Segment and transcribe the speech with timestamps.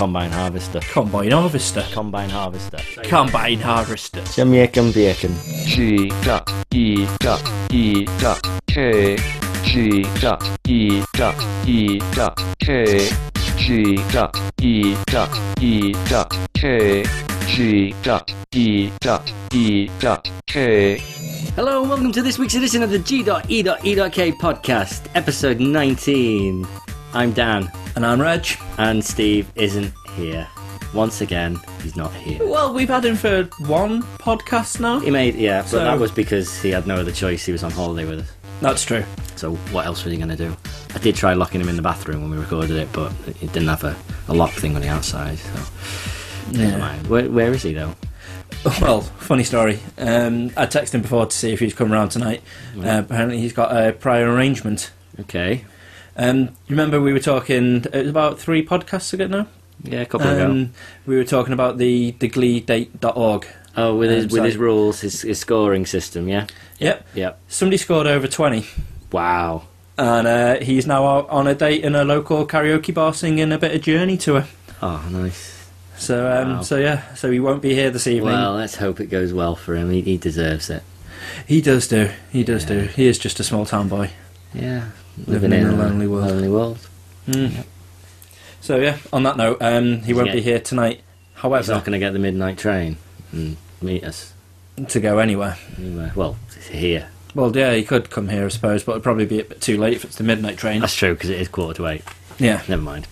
[0.00, 0.80] combine harvester.
[0.80, 1.84] Combine harvester.
[1.92, 2.78] Combine harvester.
[3.02, 4.22] Combine harvester.
[4.32, 5.36] Jamaican bacon.
[5.66, 9.18] G dot E dot E dot K
[9.62, 11.36] G dot E dot
[11.66, 13.10] E dot K
[13.58, 17.04] G dot E dot E dot K
[17.46, 20.96] G dot E dot E dot K
[21.56, 26.66] Hello and welcome to this week's edition of the G.E.E.K podcast, episode 19.
[27.12, 28.46] I'm Dan, And I'm Reg.
[28.78, 30.46] and Steve isn't here.
[30.94, 32.38] Once again, he's not here.
[32.46, 35.00] Well, we've had him for one podcast now.
[35.00, 37.44] He made, yeah, but So- that was because he had no other choice.
[37.44, 38.28] He was on holiday with us.
[38.60, 39.04] That's true.
[39.36, 40.56] So what else was he going to do?
[40.94, 43.68] I did try locking him in the bathroom when we recorded it, but it didn't
[43.68, 43.96] have a,
[44.28, 45.38] a lock thing on the outside.
[45.38, 47.06] So never mind.
[47.06, 47.94] Where, where is he though?
[48.82, 49.78] Well, funny story.
[49.96, 52.42] Um, I texted him before to see if he'd come around tonight.
[52.76, 54.90] Uh, apparently, he's got a prior arrangement.
[55.18, 55.64] Okay,
[56.16, 59.46] Um, remember we were talking it was about three podcasts ago now.
[59.84, 60.46] yeah, a couple ago.
[60.50, 60.72] Um,
[61.06, 63.46] we were talking about the the gleedate.org.
[63.76, 66.46] Oh, with his um, with his rules, his, his scoring system, yeah,
[66.80, 67.06] Yep.
[67.14, 67.40] yep.
[67.48, 68.66] Somebody scored over twenty,
[69.12, 69.62] Wow.
[69.96, 73.58] and uh, he's now out on a date in a local karaoke bar singing a
[73.58, 74.46] bit of Journey to her.
[74.82, 75.68] Oh, nice.
[75.96, 76.62] So, um, Wow.
[76.62, 78.32] so yeah, so he won't be here this evening.
[78.34, 79.90] Well, let's hope it goes well for him.
[79.92, 80.82] He, he deserves it.
[81.46, 82.10] he does do.
[82.32, 82.68] He does Yeah.
[82.70, 82.80] do.
[82.88, 84.10] He is just a small town boy.
[84.52, 84.86] Yeah,
[85.26, 86.28] Living in a lonely world.
[86.30, 86.78] Lonely world.
[87.26, 87.64] Mm.
[88.60, 88.98] So yeah.
[89.12, 90.34] On that note, um, he won't Yeah.
[90.34, 91.00] be here tonight.
[91.34, 92.96] However, he's not going to get the midnight train
[93.32, 94.32] and meet us
[94.88, 95.56] to go anywhere.
[95.78, 96.12] anywhere.
[96.14, 97.08] Well, he's here.
[97.34, 99.78] Well, yeah, he could come here, I suppose, but it'd probably be a bit too
[99.78, 100.80] late if it's the midnight train.
[100.80, 102.02] That's true because it is quarter to eight.
[102.38, 103.06] Yeah, Never mind.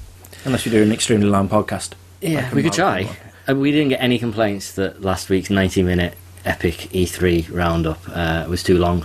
[0.44, 1.90] unless you do an extremely long podcast.
[2.20, 3.08] Yeah, Like we could try.
[3.48, 6.14] Uh, we didn't get any complaints that last week's ninety-minute
[6.44, 9.04] epic E3 roundup uh, was too long.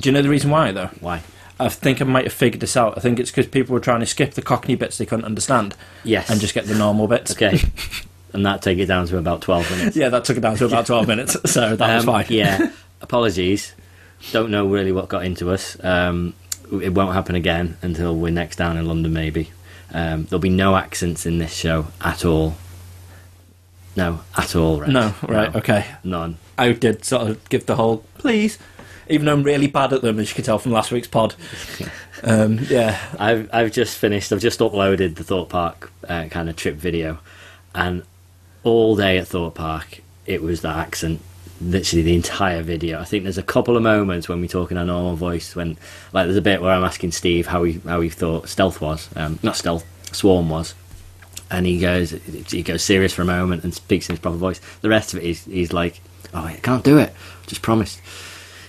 [0.00, 0.90] Do you know the reason why, though?
[1.00, 1.22] Why?
[1.60, 2.96] I think I might have figured this out.
[2.96, 5.76] I think it's because people were trying to skip the Cockney bits they couldn't understand
[6.02, 6.28] Yes.
[6.30, 7.30] and just get the normal bits.
[7.32, 7.60] okay.
[8.32, 9.96] and that take it down to about twelve minutes.
[9.96, 12.26] Yeah, that took it down to about 12 minutes, so that was Um, fine.
[12.28, 12.70] Yeah.
[13.00, 13.72] Apologies.
[14.32, 15.76] Don't know really what got into us.
[15.84, 16.34] Um,
[16.82, 19.50] it won't happen again until we're next down in London, maybe.
[19.92, 22.56] Um, there'll be no accents in this show at all.
[23.96, 24.80] No, at all.
[24.80, 24.90] Reg.
[24.90, 25.86] No, right, No, okay.
[26.02, 26.38] None.
[26.58, 28.58] I did sort of give the whole please,
[29.08, 31.34] even though I'm really bad at them, as you can tell from last week's pod.
[32.26, 34.32] Um, yeah, I've I've just finished.
[34.32, 37.18] I've just uploaded the Thorpe Park uh, kind of trip video,
[37.74, 38.02] and
[38.62, 41.20] all day at Thorpe Park, it was that accent.
[41.60, 42.98] Literally the entire video.
[42.98, 45.54] I think there's a couple of moments when we talk in our normal voice.
[45.54, 45.76] When
[46.14, 49.10] like there's a bit where I'm asking Steve how he how he thought stealth was,
[49.16, 49.84] um, not stealth,
[50.14, 50.74] swarm was,
[51.50, 54.60] and he goes he goes serious for a moment and speaks in his proper voice.
[54.80, 56.00] The rest of it he's he's like,
[56.32, 57.12] oh I can't do it.
[57.46, 58.00] Just promised.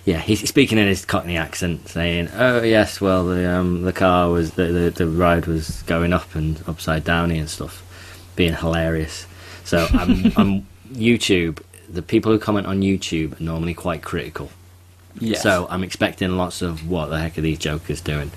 [0.06, 4.30] Yeah, he's speaking in his Cockney accent, saying, "Oh yes, well the um, the car
[4.30, 7.84] was the, the the ride was going up and upside downy and stuff,
[8.36, 9.26] being hilarious."
[9.64, 11.60] So I'm, I'm YouTube.
[11.90, 14.50] The people who comment on YouTube are normally quite critical.
[15.20, 15.42] yes.
[15.42, 18.32] So I'm expecting lots of what the heck are these jokers doing?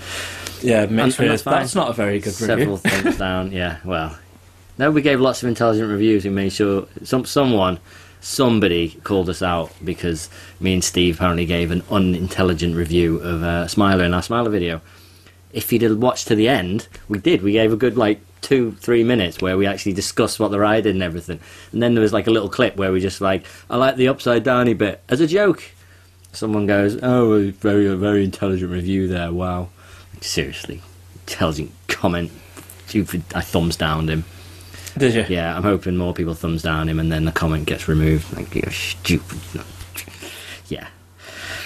[0.62, 2.76] yeah, and that's that's not a very good Several review.
[2.78, 3.52] Several thumbs down.
[3.52, 4.18] Yeah, well,
[4.78, 6.24] no, we gave lots of intelligent reviews.
[6.24, 7.78] We made sure some someone,
[8.20, 10.28] somebody called us out because
[10.60, 14.80] me and Steve apparently gave an unintelligent review of uh, Smiler in our Smiler video.
[15.52, 17.42] If you'd have watched to the end, we did.
[17.42, 20.84] We gave a good like two, three minutes where we actually discussed what the ride
[20.84, 21.40] did and everything.
[21.72, 24.08] And then there was like a little clip where we just like, I like the
[24.08, 25.62] upside downy bit as a joke.
[26.32, 29.32] Someone goes, "Oh, very, very intelligent review there.
[29.32, 29.70] Wow."
[30.20, 30.82] Seriously,
[31.26, 32.30] intelligent comment.
[32.86, 33.22] Stupid.
[33.34, 34.24] I thumbs downed him.
[34.96, 35.24] Did you?
[35.28, 38.34] Yeah, I'm hoping more people thumbs down him, and then the comment gets removed.
[38.36, 39.38] Like you're stupid.
[40.68, 40.86] Yeah.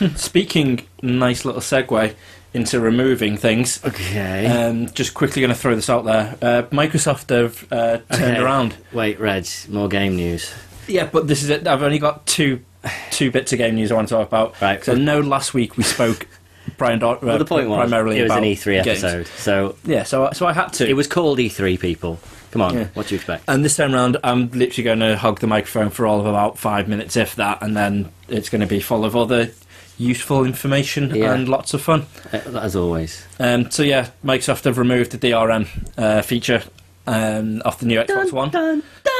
[0.16, 2.14] Speaking, nice little segue
[2.54, 3.82] into removing things.
[3.84, 4.46] Okay.
[4.46, 6.36] Um, just quickly going to throw this out there.
[6.42, 8.38] Uh, Microsoft have uh, turned Okay.
[8.42, 8.76] around.
[8.92, 9.46] Wait, Reg.
[9.68, 10.52] More game news.
[10.88, 11.66] Yeah, but this is it.
[11.66, 12.60] I've only got two
[13.12, 14.60] two bits of game news I want to talk about.
[14.60, 14.82] Right.
[14.84, 16.26] So I know last week we spoke,
[16.78, 16.98] Brian.
[16.98, 19.04] Do- uh, Well, the point was, primarily it was an E3 games.
[19.04, 20.88] episode, so Yeah, so so I had to.
[20.88, 21.78] it was called E3.
[21.78, 22.18] People,
[22.50, 22.74] come on.
[22.74, 22.86] Yeah.
[22.94, 23.44] What do you expect?
[23.48, 26.58] And this time round, I'm literally going to hog the microphone for all of about
[26.58, 29.50] five minutes, if that, and then it's going to be full of other
[29.98, 31.32] useful information Yeah.
[31.34, 32.06] and lots of fun.
[32.32, 33.24] Uh, As always.
[33.38, 35.66] Um, so yeah, Microsoft have removed the DRM
[35.98, 36.62] uh, feature
[37.06, 38.50] um, off the new Xbox One.
[38.50, 39.12] Dun, dun.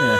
[0.00, 0.18] Yeah.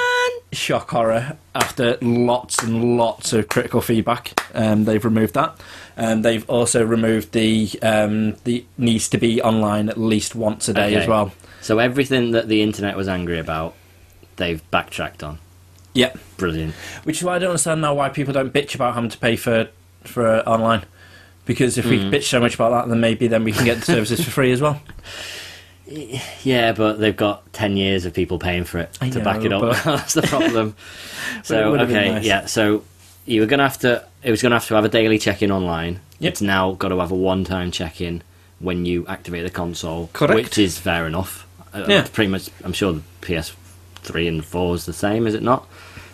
[0.52, 1.37] Shock horror.
[1.54, 5.58] After lots and lots of critical feedback, um, they've removed that.
[5.96, 10.75] Um, they've also removed the um, the needs to be online at least once a
[10.75, 10.96] day Okay.
[10.96, 11.32] as well.
[11.60, 13.75] So everything that the internet was angry about,
[14.37, 15.38] they've backtracked on.
[15.94, 16.19] Yep.
[16.38, 16.75] Brilliant.
[17.05, 19.37] Which is why I don't understand now why people don't bitch about having to pay
[19.37, 19.69] for
[20.05, 20.84] for uh, online.
[21.44, 22.10] Because if we Mm.
[22.12, 24.52] bitch so much about that, then maybe then we can get the services for free
[24.52, 24.81] as well.
[26.43, 29.44] Yeah, but they've got ten years of people paying for it I to know, back
[29.44, 29.61] it up.
[29.62, 30.75] but- That's the problem.
[31.43, 32.25] so okay, nice.
[32.25, 32.47] yeah.
[32.47, 32.85] So
[33.27, 34.05] you were gonna have to.
[34.23, 36.00] It was gonna have to have a daily check-in online.
[36.21, 36.33] Yep.
[36.33, 38.23] It's now got to have a one-time check-in
[38.61, 40.35] when you activate the console, Correct.
[40.35, 41.47] which is fair enough.
[41.75, 42.06] Uh, Yeah.
[42.12, 42.49] Pretty much.
[42.62, 45.67] I'm sure the PS3 and 4 is the same, is it not?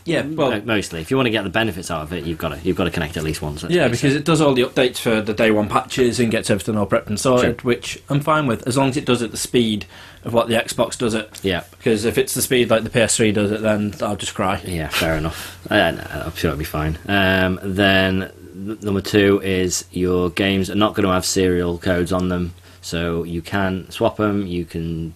[0.08, 1.00] Yeah, well, Uh, mostly.
[1.00, 2.84] If you want to get the benefits out of it, you've got to you've got
[2.84, 3.64] to connect at least once.
[3.68, 4.18] yeah, because it.
[4.18, 7.06] it does all the updates for the day one patches and gets everything all prepped
[7.08, 7.66] and sorted, Sure.
[7.68, 9.84] which I'm fine with, as long as it does it the speed
[10.24, 11.38] of what the Xbox does it.
[11.42, 11.62] yeah.
[11.70, 14.60] Because if it's the speed like the PS3 does it, then I'll just cry.
[14.64, 15.58] Yeah, fair enough.
[15.70, 16.98] Uh, no, I'm sure it'll be fine.
[17.06, 18.30] Um, then
[18.66, 22.52] th- number two is your games are not going to have serial codes on them,
[22.82, 24.46] so you can swap them.
[24.46, 25.14] You can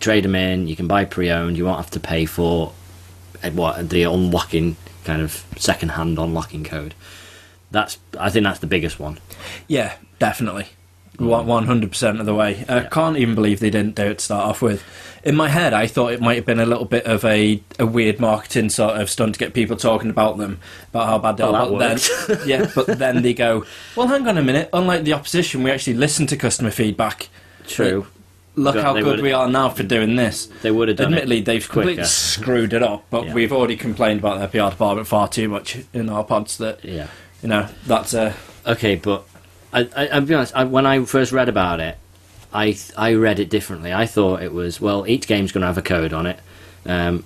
[0.00, 0.68] trade them in.
[0.68, 1.56] You can buy pre-owned.
[1.56, 2.72] You won't have to pay for
[3.42, 6.94] Eh, what the unlocking kind of second-hand unlocking code.
[7.70, 9.18] That's I think that's the biggest one.
[9.66, 10.68] Yeah, definitely.
[11.18, 11.44] Mm.
[11.46, 12.64] One hundred percent of the way.
[12.68, 12.88] I Yeah.
[12.88, 14.82] can't even believe they didn't do it to start off with.
[15.24, 17.84] In my head, I thought it might have been a little bit of a, a
[17.84, 21.42] weird marketing sort of stunt to get people talking about them, about how bad they
[21.44, 21.68] Oh, are.
[21.70, 23.64] but then, yeah, but then they go,
[23.96, 24.70] "Well, hang on a minute.
[24.72, 27.28] Unlike the opposition, we actually listen to customer feedback.
[27.66, 28.06] True.
[28.58, 31.44] Look how good we are now for doing this." They would have done Admittedly, it
[31.44, 32.08] they've completely quicker.
[32.08, 33.34] screwed it up, but Yeah.
[33.34, 36.56] we've already complained about their PR department far too much in our pods.
[36.58, 37.06] That Yeah.
[37.42, 38.34] you know, that's a
[38.66, 39.24] Okay, but
[39.72, 40.54] I, I, I'll be honest.
[40.54, 41.96] I, when I first read about it,
[42.52, 43.92] I I read it differently.
[43.92, 46.38] I thought it was well, each game's going to have a code on it.
[46.86, 47.24] Um,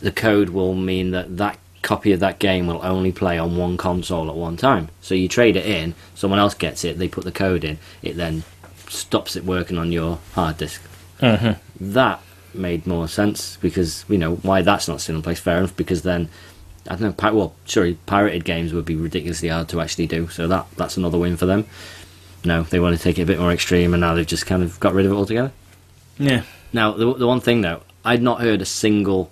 [0.00, 3.76] the code will mean that that copy of that game will only play on one
[3.76, 4.88] console at one time.
[5.02, 8.16] So you trade it in, someone else gets it, they put the code in, it
[8.16, 8.42] then
[8.94, 10.82] stops it working on your hard disk.
[11.80, 12.20] That
[12.52, 15.40] made more sense because you know why that's not still in place.
[15.40, 16.28] Fair enough, because then
[16.86, 17.12] I don't know.
[17.12, 20.28] Pi- well, sorry, pirated games would be ridiculously hard to actually do.
[20.28, 21.66] So that that's another win for them.
[22.44, 24.62] No, they want to take it a bit more extreme, and now they've just kind
[24.62, 25.52] of got rid of it altogether.
[26.18, 26.42] yeah.
[26.72, 29.30] Now, the, the one thing though, I'd not heard a single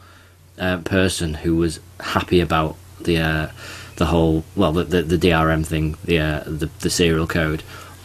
[0.58, 3.48] uh, person who was happy about the uh,
[3.96, 7.62] the whole well the, the the DRM thing, the uh, the the serial code,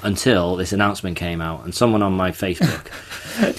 [0.07, 2.85] until this announcement came out, and someone on my Facebook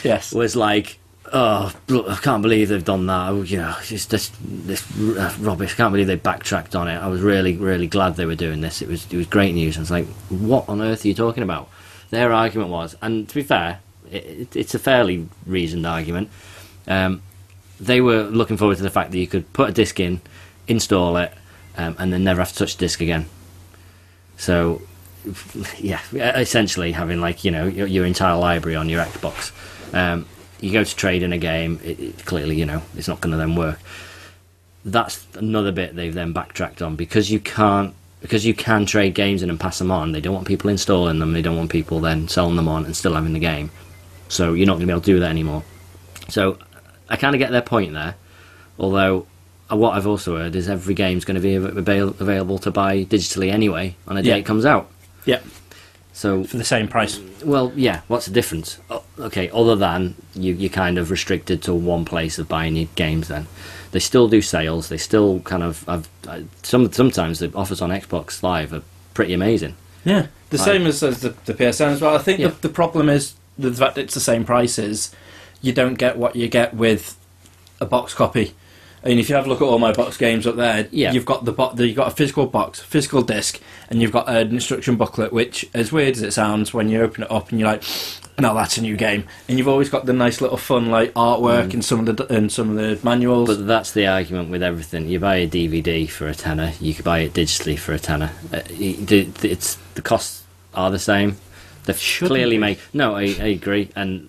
[0.05, 0.33] Yes.
[0.33, 0.99] was like,
[1.33, 3.29] "Oh, I can't believe they've done that.
[3.31, 5.75] Oh, You know, it's just this uh, rubbish.
[5.75, 6.97] I can't believe they backtracked on it.
[6.97, 8.83] I was really, really glad they were doing this.
[8.83, 11.43] It was, it was great news." I was like, "What on earth are you talking
[11.43, 11.69] about?"
[12.11, 13.81] Their argument was, and to be fair,
[14.11, 16.31] it, it, it's a fairly reasoned argument.
[16.87, 17.21] Um,
[17.79, 20.21] they were looking forward to the fact that you could put a disc in,
[20.67, 21.33] install it,
[21.77, 23.27] um, and then never have to touch the disc again.
[24.39, 24.81] So,
[25.79, 29.53] yeah, essentially having like you know your, your entire library on your Xbox.
[29.95, 30.27] Um,
[30.61, 33.33] you go to trade in a game, it, it, clearly you know it's not going
[33.33, 33.79] to then work.
[34.85, 39.43] That's another bit they've then backtracked on because you can't because you can trade games
[39.43, 40.13] in and pass them on.
[40.13, 41.33] They don't want people installing them.
[41.33, 43.71] They don't want people then selling them on and still having the game.
[44.29, 45.63] So you're not going to be able to do that anymore.
[46.29, 46.59] So
[47.09, 48.17] I kind of get their point there.
[48.79, 49.27] Although
[49.71, 52.71] uh, what I've also heard is every game's going to be av- avail- available to
[52.71, 54.91] buy digitally anyway on a day it comes out.
[55.29, 55.41] Yeah.
[56.13, 57.21] So For the same price.
[57.45, 58.01] well, yeah.
[58.09, 58.79] What's the difference?
[58.91, 62.89] Oh, okay, other than you, you're kind of restricted to one place of buying your
[62.97, 63.29] games.
[63.29, 63.47] Then
[63.93, 64.89] they still do sales.
[64.89, 66.09] They still kind of have
[66.63, 66.91] some.
[66.93, 68.83] Sometimes the offers on Xbox Live are
[69.15, 69.77] pretty amazing.
[70.05, 70.65] Yeah, the Right.
[70.65, 72.15] same as, as the, the PSN as well.
[72.17, 72.49] I think Yeah.
[72.49, 75.15] the, the problem is the fact that it's the same prices.
[75.61, 77.17] You don't get what you get with
[77.81, 78.55] a box copy.
[79.05, 81.13] Mean, if you have a look at all my box games up there, Yeah.
[81.13, 84.29] you've got the, bo- the you've got a physical box, physical disc, and you've got
[84.29, 85.33] an instruction booklet.
[85.33, 87.83] Which, as weird as it sounds, when you open it up and you're like,
[88.39, 91.73] "No, that's a new game," and you've always got the nice little fun like artwork
[91.75, 93.49] and some of the and some of the manuals.
[93.49, 93.57] Mm.
[93.59, 95.09] But that's the argument with everything.
[95.09, 96.73] You buy a DVD for a tenner.
[96.81, 98.31] You could buy it digitally for a tenner.
[98.53, 101.37] Uh, it's the costs are the same.
[101.85, 102.79] They've clearly made.
[102.93, 103.91] No, I, I agree.
[103.97, 104.29] And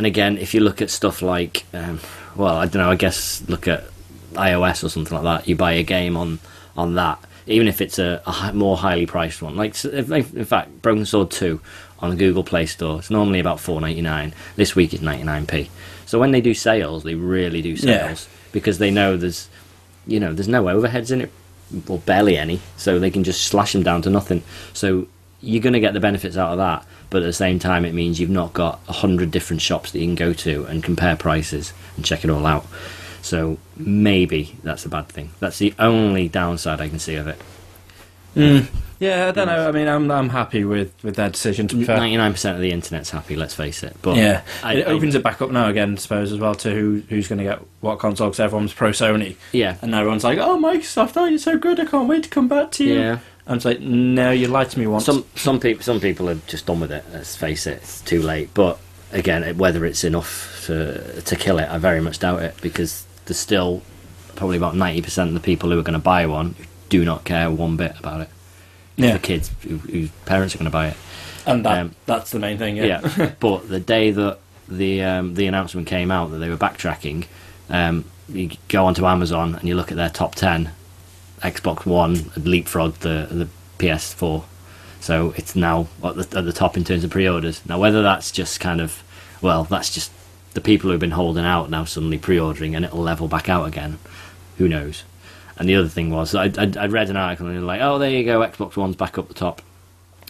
[0.00, 2.00] and again, if you look at stuff like, um,
[2.34, 2.90] well, I don't know.
[2.90, 3.84] I guess look at
[4.32, 5.46] iOS or something like that.
[5.46, 6.38] You buy a game on
[6.74, 9.56] on that, even if it's a, a more highly priced one.
[9.56, 11.60] Like, in fact, Broken Sword Two
[11.98, 13.00] on the Google Play Store.
[13.00, 14.32] It's normally about four ninety nine.
[14.56, 15.68] This week it's ninety nine p.
[16.06, 18.06] So when they do sales, they really do Yeah.
[18.06, 19.50] sales because they know there's,
[20.06, 21.30] you know, there's no overheads in it,
[21.88, 22.60] or barely any.
[22.78, 24.42] So they can just slash them down to nothing.
[24.72, 25.06] So
[25.42, 27.92] you're going to get the benefits out of that, but at the same time, it
[27.92, 31.16] means you've not got a hundred different shops that you can go to and compare
[31.16, 32.66] prices and check it all out.
[33.22, 35.30] So maybe that's a bad thing.
[35.40, 37.38] That's the only downside I can see of it.
[38.36, 38.68] Mm.
[39.00, 39.66] Yeah, I don't know.
[39.68, 41.66] I mean, I'm I'm happy with, with their decision.
[41.68, 41.84] To be.
[41.86, 43.34] Ninety nine percent of the internet's happy.
[43.34, 43.96] Let's face it.
[44.02, 46.54] But yeah, I- it I- opens it back up now again, I suppose, as well
[46.56, 50.22] to who who's going to get what console because everyone's pro Sony, yeah, and everyone's
[50.22, 51.80] like, "Oh, Microsoft, oh, you're so good!
[51.80, 53.18] I can't wait to come back to you." yeah.
[53.50, 55.04] And it's like, no, you lied to me once.
[55.04, 57.04] Some some people some people are just done with it.
[57.12, 58.54] Let's face it, it's too late.
[58.54, 58.78] But
[59.10, 63.40] again, whether it's enough to to kill it, I very much doubt it because there's
[63.40, 63.82] still
[64.36, 66.54] probably about ninety percent of the people who are going to buy one
[66.90, 68.28] do not care one bit about it.
[68.96, 69.14] Yeah.
[69.14, 70.96] The kids who, whose parents are going to buy it.
[71.44, 72.76] And that Um, that's the main thing.
[72.76, 73.32] Yeah, Yeah.
[73.40, 74.38] but the day that
[74.68, 77.26] the um, the announcement came out that they were backtracking,
[77.68, 80.70] um, you go onto Amazon and you look at their top ten.
[81.42, 84.44] Xbox One leapfrogged the the PS4,
[85.00, 87.62] so it's now at the, at the top in terms of pre-orders.
[87.66, 89.02] Now, whether that's just kind of
[89.40, 90.12] well, that's just
[90.52, 93.98] the people who've been holding out now suddenly pre-ordering and it'll level back out again.
[94.58, 95.04] Who knows?
[95.56, 97.80] And the other thing was, I I I read an article and they were like,
[97.80, 99.62] oh, there you go, Xbox One's back up the top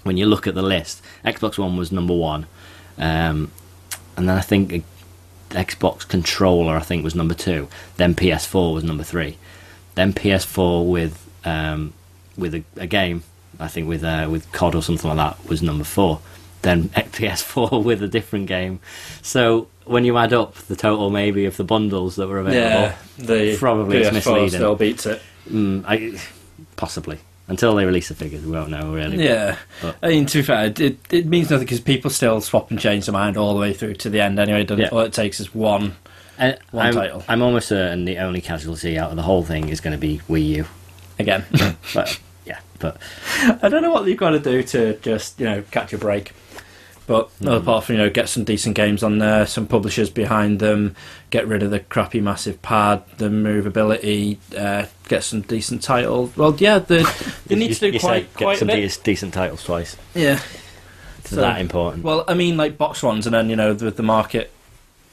[0.02, 2.46] when you look at the list, Xbox One was number one,
[2.98, 3.50] um,
[4.16, 4.84] and then I think
[5.50, 7.68] Xbox controller I think was number two.
[7.96, 9.36] Then PS4 was number three.
[9.94, 11.92] Then PS4 with um,
[12.36, 13.22] with a, a game
[13.58, 16.20] I think with uh, with COD or something like that was number four.
[16.62, 18.80] Then PS4 with a different game.
[19.22, 22.96] So when you add up the total maybe of the bundles that were available, Yeah,
[23.18, 24.48] the Probably PS4 misleading.
[24.50, 25.20] still beats it.
[25.48, 26.18] mm, I,
[26.76, 27.18] possibly
[27.48, 29.24] until they release the figures, we won't know really.
[29.24, 32.70] Yeah, But- I mean, to be fair, it, it means nothing because people still swap
[32.70, 34.62] and change their mind all the way through to the end anyway.
[34.62, 34.92] Doesn't it?
[34.92, 34.96] Yeah.
[34.98, 35.96] All it takes is one.
[36.40, 37.22] And One I'm, title.
[37.28, 40.20] I'm almost certain the only casualty out of the whole thing is going to be
[40.28, 40.64] Wii U.
[41.18, 41.44] Again,
[41.94, 42.96] But yeah, but
[43.62, 46.32] I don't know what you've got to do to just you know catch a break.
[47.06, 47.48] But Hmm.
[47.48, 50.94] apart from you know get some decent games on there, some publishers behind them,
[51.30, 56.34] get rid of the crappy massive pad, the movability, uh, get some decent titles.
[56.36, 57.02] Well, yeah, the,
[57.48, 59.96] they need you, to do quite get quite a some de- decent titles twice.
[60.14, 60.40] Yeah,
[61.18, 62.04] It's that important.
[62.04, 64.52] Well, I mean, like box ones, and then you know, with the market,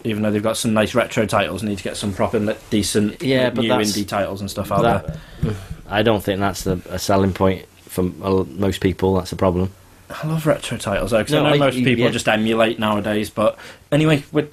[0.03, 3.49] even though they've got some nice retro titles, need to get some proper decent, Yeah,
[3.49, 5.17] but new indie titles and stuff out there.
[5.43, 5.55] that,
[5.89, 9.15] I don't think that's a, a selling point for most people.
[9.15, 9.71] That's a problem.
[10.09, 12.09] I love retro titles though, because No, I know I- most people yeah.
[12.11, 13.29] just emulate nowadays.
[13.29, 13.57] But
[13.91, 14.47] anyway, we're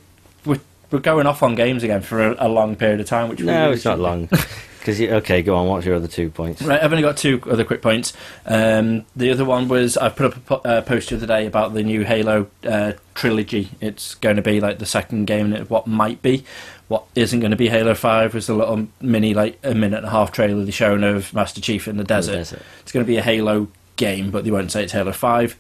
[0.45, 0.61] we're,
[0.91, 3.63] we're going off on games again for a, a long period of time, which No,
[3.65, 4.29] really it's not long.
[4.85, 5.67] Because okay, go on.
[5.67, 6.61] What's your other two points?
[6.61, 8.13] Right, I've only got two other quick points.
[8.45, 11.47] Um, the other one was I put up a po- uh, post the other day
[11.47, 13.71] about the new Halo uh, trilogy.
[13.81, 16.45] It's going to be like the second game in what might be.
[16.89, 20.07] What isn't going to be Halo Five was a little mini, like a minute and
[20.07, 22.33] a half trailer they shown of Master Chief in the desert.
[22.33, 22.61] desert.
[22.83, 25.59] It's going to be a Halo game, but they won't say it's Halo Five.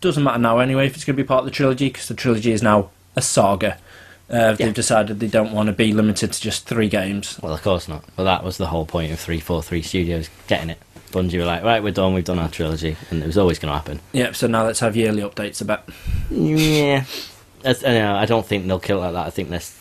[0.00, 2.14] Doesn't matter now anyway if it's going to be part of the trilogy because the
[2.14, 3.78] trilogy is now a saga.
[4.30, 4.66] Uh, Yeah.
[4.66, 7.38] They've decided they don't want to be limited to just three games.
[7.42, 8.04] Well, of course not.
[8.16, 10.78] Well, that was the whole point of three four three Studios getting it.
[11.12, 12.12] Bungie were like, right, we're done.
[12.14, 14.00] We've done our trilogy, and it was always going to happen.
[14.12, 14.34] Yep.
[14.34, 15.88] So now let's have yearly updates about.
[16.30, 17.04] Yeah,
[17.64, 19.26] I, know, I don't think they'll kill it like that.
[19.26, 19.78] I think this.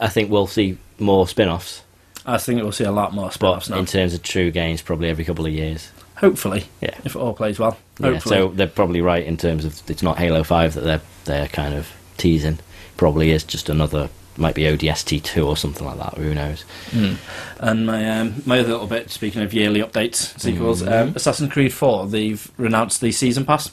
[0.00, 1.82] I think we'll see more spin-offs,
[2.26, 3.78] I think we'll see a lot more but spin-offs now.
[3.78, 5.90] in terms of true games, probably every couple of years.
[6.16, 6.94] Hopefully, Yeah.
[7.04, 7.76] if it all plays well.
[8.00, 8.36] Yeah, Hopefully.
[8.36, 11.74] so they're probably right in terms of it's not Halo Five that they're they're kind
[11.74, 12.58] of teasing.
[13.02, 16.14] Probably is just another, might be ODST two or something like that.
[16.18, 16.64] Who knows?
[16.90, 17.16] Mm.
[17.58, 20.92] And my um, my other little bit, speaking of yearly updates, sequels, Mhm.
[21.08, 23.72] um, Assassin's Creed 4, they've renounced the season pass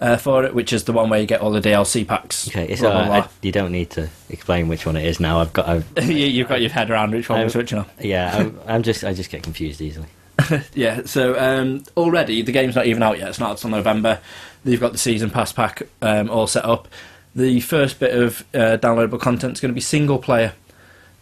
[0.00, 2.46] uh, for it, which is the one where you get all the DLC packs.
[2.48, 3.24] Okay, it's blah, blah, alright.
[3.24, 5.40] I- you don't need to explain which one it is now.
[5.40, 5.66] I've got.
[5.66, 7.86] I've, you, you've got your head around which one Um, we're switching on.
[8.02, 9.02] yeah, I'm, I'm just.
[9.02, 10.08] I just get confused easily.
[10.74, 13.28] Yeah, so um, already the game's not even out yet.
[13.30, 14.18] It's not until November.
[14.64, 16.88] They've got the season pass pack um, all set up.
[17.34, 20.52] The first bit of uh, downloadable content is going to be single player,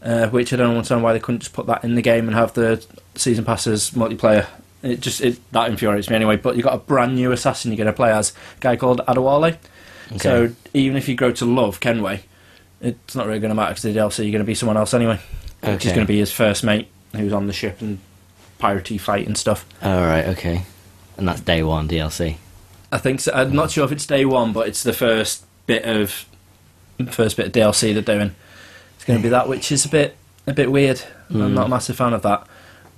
[0.02, 2.34] uh, which I don't understand why they couldn't just put that in the game and
[2.34, 4.46] have the season passes multiplayer.
[4.82, 6.36] It just it, that infuriates me anyway.
[6.36, 9.00] But you've got a brand new assassin you're going to play as, a guy called
[9.06, 9.56] Adewale.
[10.12, 10.18] Okay.
[10.18, 12.24] So even if you grow to love Kenway,
[12.80, 14.94] it's not really going to matter because the DLC you're going to be someone else
[14.94, 15.20] anyway,
[15.62, 15.74] okay.
[15.74, 17.98] which is going to be his first mate who's on the ship and
[18.58, 19.66] piratey fight and stuff.
[19.82, 20.26] All right.
[20.26, 20.64] Okay.
[21.16, 22.36] And that's day one DLC.
[22.92, 23.32] I think so.
[23.32, 26.26] I'm not sure if it's day one, but it's the first bit of
[27.10, 28.34] first bit of DLC they're doing.
[28.96, 31.02] It's going to be that, which is a bit a bit weird.
[31.30, 31.52] I'm Mm.
[31.52, 32.46] not a massive fan of that.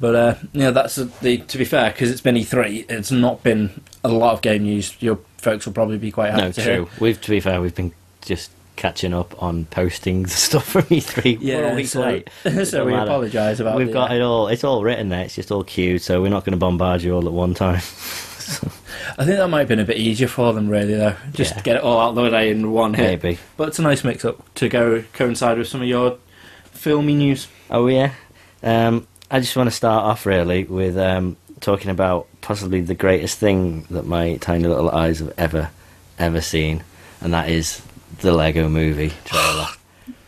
[0.00, 2.90] But uh, yeah, that's the to be fair because it's been E3.
[2.90, 4.96] It's not been a lot of game news.
[5.00, 6.72] Your folks will probably be quite happy No, to true.
[6.86, 6.86] hear.
[6.98, 7.92] We've to be fair, we've been
[8.22, 11.38] just catching up on posting the stuff from E3.
[11.40, 12.28] We're a week so, late.
[12.66, 13.04] so we matter.
[13.10, 13.76] apologise about.
[13.76, 14.48] We've the, got it all.
[14.48, 15.24] It's all written there.
[15.24, 17.80] It's just all queued, so we're not going to bombard you all at one time.
[19.18, 21.14] I think that might have been a bit easier for them, really, though.
[21.32, 21.56] Just Yeah.
[21.58, 23.22] to get it all out the way in one hit.
[23.22, 23.38] Maybe.
[23.56, 26.16] But it's a nice mix-up to go coincide with some of your
[26.72, 27.48] filmy news.
[27.70, 28.12] Oh yeah.
[28.62, 33.38] Um, I just want to start off really with um, talking about possibly the greatest
[33.38, 35.70] thing that my tiny little eyes have ever,
[36.18, 36.82] ever seen,
[37.20, 37.82] and that is
[38.20, 39.66] the Lego Movie trailer.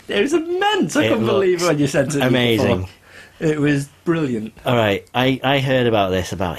[0.08, 0.96] It was immense.
[0.96, 2.22] I couldn't believe when you sent it.
[2.22, 2.82] Amazing.
[2.82, 2.90] before.
[3.52, 4.52] It was brilliant.
[4.64, 6.58] All right, I, I heard about this about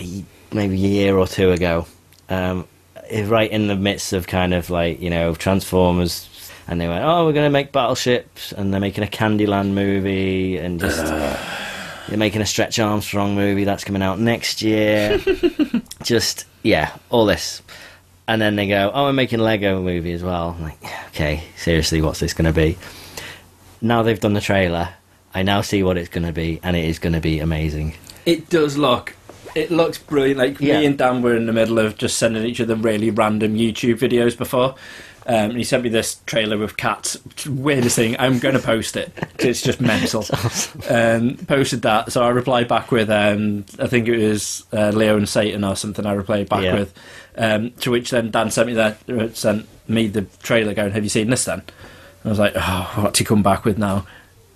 [0.51, 1.85] maybe a year or two ago.
[2.29, 2.67] Um,
[3.09, 6.29] eh, right in the midst of kind of like you know Transformers,
[6.67, 10.57] and they went, "Oh, we're going to make battleships," and they're making a Candyland movie,
[10.57, 11.05] and just
[12.07, 15.19] they're making a Stretch Armstrong movie that's coming out next year.
[16.03, 17.61] just yeah, all this,
[18.27, 22.01] and then they go, "Oh, we're making Lego movie as well." I'm like, okay, seriously,
[22.01, 22.77] what's this going to be?
[23.81, 24.89] Now they've done the trailer.
[25.33, 27.95] I now see what it's going to be, and it is going to be amazing.
[28.25, 29.15] It does look.
[29.55, 30.37] It looks brilliant.
[30.37, 30.79] Like Yeah.
[30.79, 33.95] me and Dan were in the middle of just sending each other really random YouTube
[33.99, 34.75] videos before.
[35.27, 37.17] Um, and he sent me this trailer with cats.
[37.47, 38.15] Weirdest thing.
[38.19, 39.11] I'm going to post it.
[39.39, 40.23] it's just mental.
[40.89, 45.17] um, posted that, so I replied back with um, I think it was uh, Leo
[45.17, 46.05] and Satan or something.
[46.05, 46.75] I replied back Yeah.
[46.75, 46.93] with.
[47.37, 50.91] Um, to which then Dan sent me that uh, sent me the trailer going.
[50.91, 51.59] Have you seen this then?
[51.59, 54.05] And I was like, oh, what to come back with now?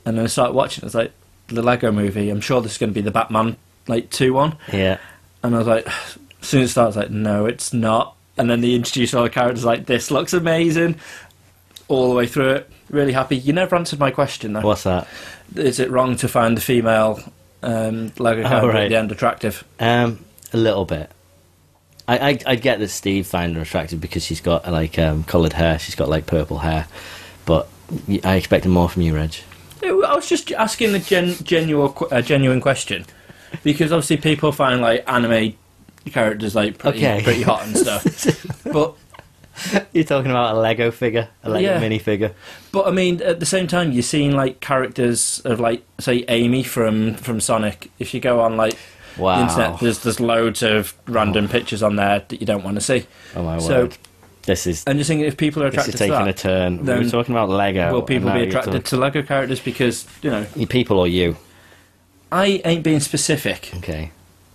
[0.06, 0.86] And then I started watching.
[0.86, 1.14] It's like
[1.48, 2.30] the Lego movie.
[2.30, 3.58] I'm sure this is going to be the Batman
[3.90, 4.56] like two one.
[4.72, 5.00] Yeah,
[5.44, 5.88] And I was like,
[6.42, 8.16] as soon as it starts, like, no, it's not.
[8.38, 9.66] And then they introduce all the characters.
[9.66, 10.96] Like, this looks amazing.
[11.90, 13.36] All the way through it, really happy.
[13.36, 14.62] You never answered my question though.
[14.62, 15.08] what's that?
[15.56, 17.20] Is it wrong to find the female
[17.64, 18.84] um, Lego character right.
[18.84, 19.64] at the end attractive?
[19.80, 21.12] Um, a little bit.
[22.08, 25.54] I, I I get that Steve found her attractive because she's got like um, coloured
[25.54, 25.80] hair.
[25.80, 26.88] She's got like purple hair,
[27.46, 27.68] but
[28.24, 29.36] I expected more from you, Reg.
[29.84, 33.06] I was just asking a gen- genuine, a genuine question
[33.64, 35.54] because obviously people find like anime
[36.12, 37.22] characters like pretty, Okay.
[37.24, 38.64] pretty hot and stuff.
[38.72, 38.96] but
[39.92, 41.82] You're talking about a Lego figure, a Lego Yeah.
[41.82, 42.34] minifigure.
[42.72, 46.64] but I mean, at the same time, you're seeing like characters of like say Amy
[46.64, 47.92] from from Sonic.
[48.00, 48.78] If you go on like
[49.18, 49.42] the Wow.
[49.42, 51.52] internet, there's there's loads of random oh.
[51.52, 53.06] pictures on there that you don't want to see.
[53.36, 53.98] Oh my So- word!
[54.44, 56.42] This is I'm just thinking if people are attracted this is to taking that, a
[56.42, 56.86] turn.
[56.86, 57.92] we were talking about Lego.
[57.92, 61.36] will people be attracted to Lego characters because you know people or you?
[62.32, 63.72] I ain't being specific.
[63.78, 64.12] Okay,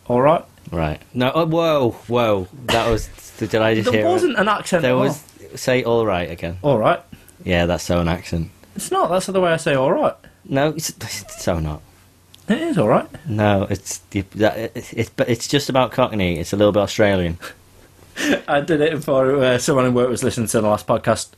[0.07, 1.01] All right, right.
[1.13, 2.49] No, oh, whoa, whoa.
[2.67, 3.09] That was.
[3.39, 4.07] Did I just there hear?
[4.07, 4.11] it?
[4.11, 4.83] wasn't an accent.
[4.83, 5.03] There at all.
[5.05, 5.25] was.
[5.57, 6.59] Say all right again.
[6.63, 7.01] All right.
[7.45, 8.51] Yeah, that's so an accent.
[8.75, 9.11] It's not.
[9.11, 10.15] That's the way I say all right.
[10.45, 11.81] No, it's, it's so not.
[12.49, 13.09] It is all right.
[13.27, 16.39] No, it's that it's it's but it's just about Cockney.
[16.39, 17.39] It's a little bit Australian.
[18.49, 21.31] I did it for uh, someone in work was listening to the last podcast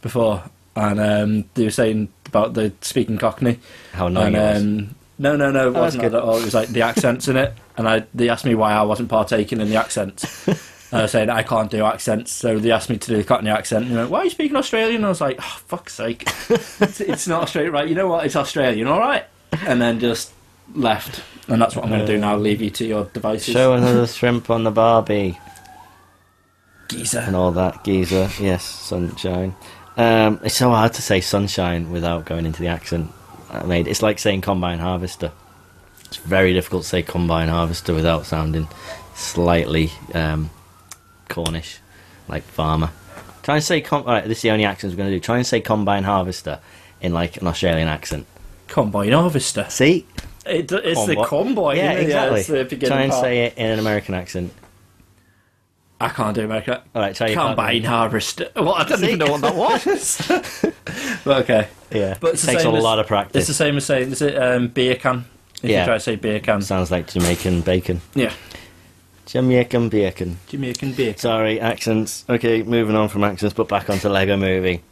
[0.00, 0.44] before,
[0.76, 3.58] and um, they were saying about the speaking Cockney.
[3.92, 6.14] How annoying and, it um, no, no, no, it Oh, wasn't good.
[6.14, 6.36] at all.
[6.36, 9.08] It was like the accents in it, and I they asked me why I wasn't
[9.08, 10.46] partaking in the accents.
[10.92, 13.84] Was saying I can't do accents, so they asked me to do the Cockney accent.
[13.86, 16.24] And they went, "Why are you speaking Australian?" And I was like, oh, "Fuck's sake,
[16.50, 17.88] it's, it's not Australian, right?
[17.88, 18.26] You know what?
[18.26, 19.24] It's Australian, all right."
[19.66, 20.32] And then just
[20.74, 22.36] left, and that's what I'm going to do now.
[22.36, 23.52] Leave you to your devices.
[23.54, 25.38] Show another shrimp on the Barbie
[26.88, 27.20] geezer.
[27.20, 28.28] and all that geezer.
[28.40, 29.54] Yes, sunshine.
[29.96, 33.10] Um, it's so hard to say sunshine without going into the accent.
[33.52, 35.30] I made it's like saying combine harvester.
[36.06, 38.68] It's very difficult to say combine harvester without sounding
[39.14, 40.50] slightly um,
[41.28, 41.78] Cornish,
[42.28, 42.90] like farmer.
[43.42, 45.20] Try and say com- right, this is the only accent we're going to do.
[45.20, 46.60] Try and say combine harvester
[47.00, 48.26] in like an Australian accent.
[48.68, 49.66] Combine harvester.
[49.68, 50.06] See,
[50.46, 51.76] It, it's the combine.
[51.76, 52.64] yeah, exactly.
[52.64, 53.22] beginning try and part.
[53.22, 54.52] say it in an American accent.
[56.02, 56.82] I can't do America.
[56.94, 58.48] All right, try your Combine harvester.
[58.56, 59.54] Well, I don't even know what that
[60.64, 61.20] was.
[61.24, 61.68] but okay.
[61.90, 63.40] Yeah, But the takes a as- lot of practice.
[63.40, 65.24] It's the same as saying, is it um, beer can?
[65.62, 65.80] If Yeah.
[65.80, 66.60] you try to say beer can.
[66.62, 68.00] Sounds like Jamaican bacon.
[68.14, 68.32] Yeah.
[69.26, 70.38] Jamaican bacon.
[70.48, 71.20] Jamaican beer can.
[71.20, 72.24] Sorry, accents.
[72.28, 74.82] Okay, moving on from accents, but back onto Lego Movie.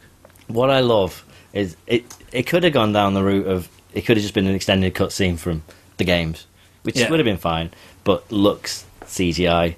[0.47, 2.05] What I love is it.
[2.31, 4.93] It could have gone down the route of it could have just been an extended
[4.95, 5.63] cutscene from
[5.97, 6.47] the games,
[6.83, 7.09] which Yeah.
[7.09, 7.71] would have been fine.
[8.05, 9.75] But looks CGI.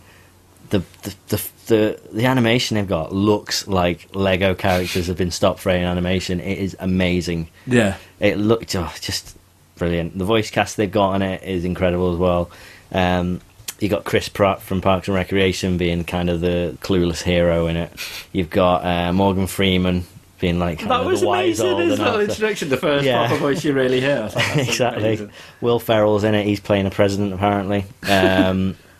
[0.73, 5.59] The the, the the the animation they've got looks like Lego characters have been stop
[5.59, 6.39] frame animation.
[6.39, 7.49] It is amazing.
[7.67, 7.97] Yeah.
[8.19, 9.37] It looked oh, just
[9.75, 10.17] brilliant.
[10.17, 12.49] The voice cast they've got on it is incredible as well.
[12.91, 13.39] Um,
[13.79, 17.75] you got Chris Pratt from Parks and Recreation being kind of the clueless hero in
[17.77, 17.91] it.
[18.31, 20.05] You've got uh, Morgan Freeman
[20.39, 22.21] being like kind That of was amazing, little announcer.
[22.21, 23.27] introduction, the first Yeah.
[23.27, 24.29] proper voice you really hear.
[24.35, 25.03] Like, exactly.
[25.03, 25.31] amazing.
[25.61, 26.45] Will Ferrell's in it.
[26.45, 27.85] He's playing a president apparently.
[28.09, 28.75] Um,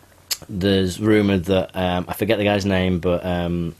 [0.48, 3.74] there's rumored that um, I forget the guy's name, but um,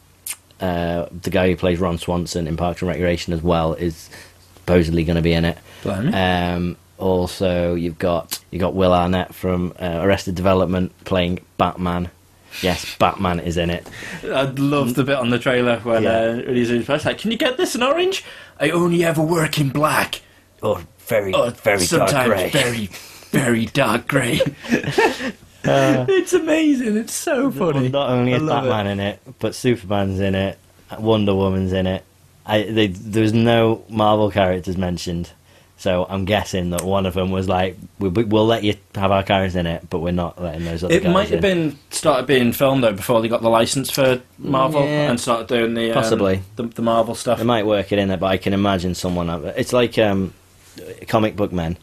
[0.61, 4.09] uh, the guy who plays Ron Swanson in Parks and Recreation as well is
[4.57, 5.59] supposedly going to be in it.
[5.87, 12.11] Um, also, you've got you got Will Arnett from uh, Arrested Development playing Batman.
[12.63, 13.85] Yes, Batman is in it.
[14.23, 16.11] I love the bit on the trailer when, Yeah.
[16.11, 18.25] uh, he's in his press, like, can you get this in orange?
[18.61, 20.21] I only ever work in black.
[20.63, 22.51] Or very, Oh, very dark sometimes grey.
[22.51, 22.87] very,
[23.33, 24.41] very dark grey.
[25.67, 26.97] Uh, it's amazing.
[26.97, 27.89] It's so funny.
[27.89, 30.59] Not only is Batman in it, but Superman's in it.
[30.99, 32.05] Wonder Woman's in it.
[32.47, 35.31] I, they, there's no Marvel characters mentioned,
[35.79, 39.23] So I'm guessing that one of them was like, we, "We'll let you have our
[39.23, 42.27] characters in it, but we're not letting those other It might have in." been started
[42.27, 45.09] being filmed though before they got the license for Marvel Yeah.
[45.11, 46.43] and started doing the um, Possibly.
[46.57, 47.39] the, the Marvel stuff.
[47.39, 49.31] They might work it in there, but I can imagine someone.
[49.57, 50.35] It's like um,
[51.09, 51.79] comic book men.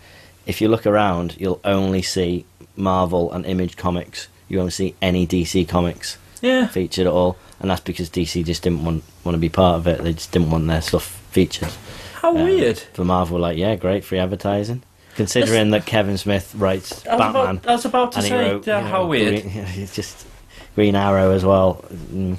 [0.45, 2.45] If you look around, you'll only see
[2.81, 4.27] Marvel and Image comics.
[4.49, 8.63] You won't see any DC comics Yeah, featured at all, and that's because DC just
[8.63, 10.03] didn't want want to be part of it.
[10.03, 11.69] They just didn't want their stuff featured.
[12.15, 12.79] how Um, weird.
[12.79, 14.83] For Marvel, like, yeah, great free advertising.
[15.15, 18.77] Considering that Kevin Smith writes I Batman, about, I was about to say wrote, yeah,
[18.77, 19.43] you know, how weird.
[19.43, 20.25] Green, just
[20.75, 21.83] Green Arrow as well.
[21.91, 22.37] Mm.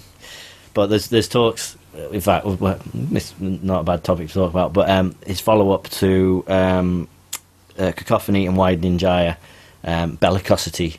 [0.75, 1.77] But there's there's talks.
[2.11, 4.73] In fact, it's not a bad topic to talk about.
[4.73, 7.09] But um, his follow up to um,
[7.79, 9.37] uh, Cacophony and Widening Gyre,
[9.85, 10.99] um, Bellicosity,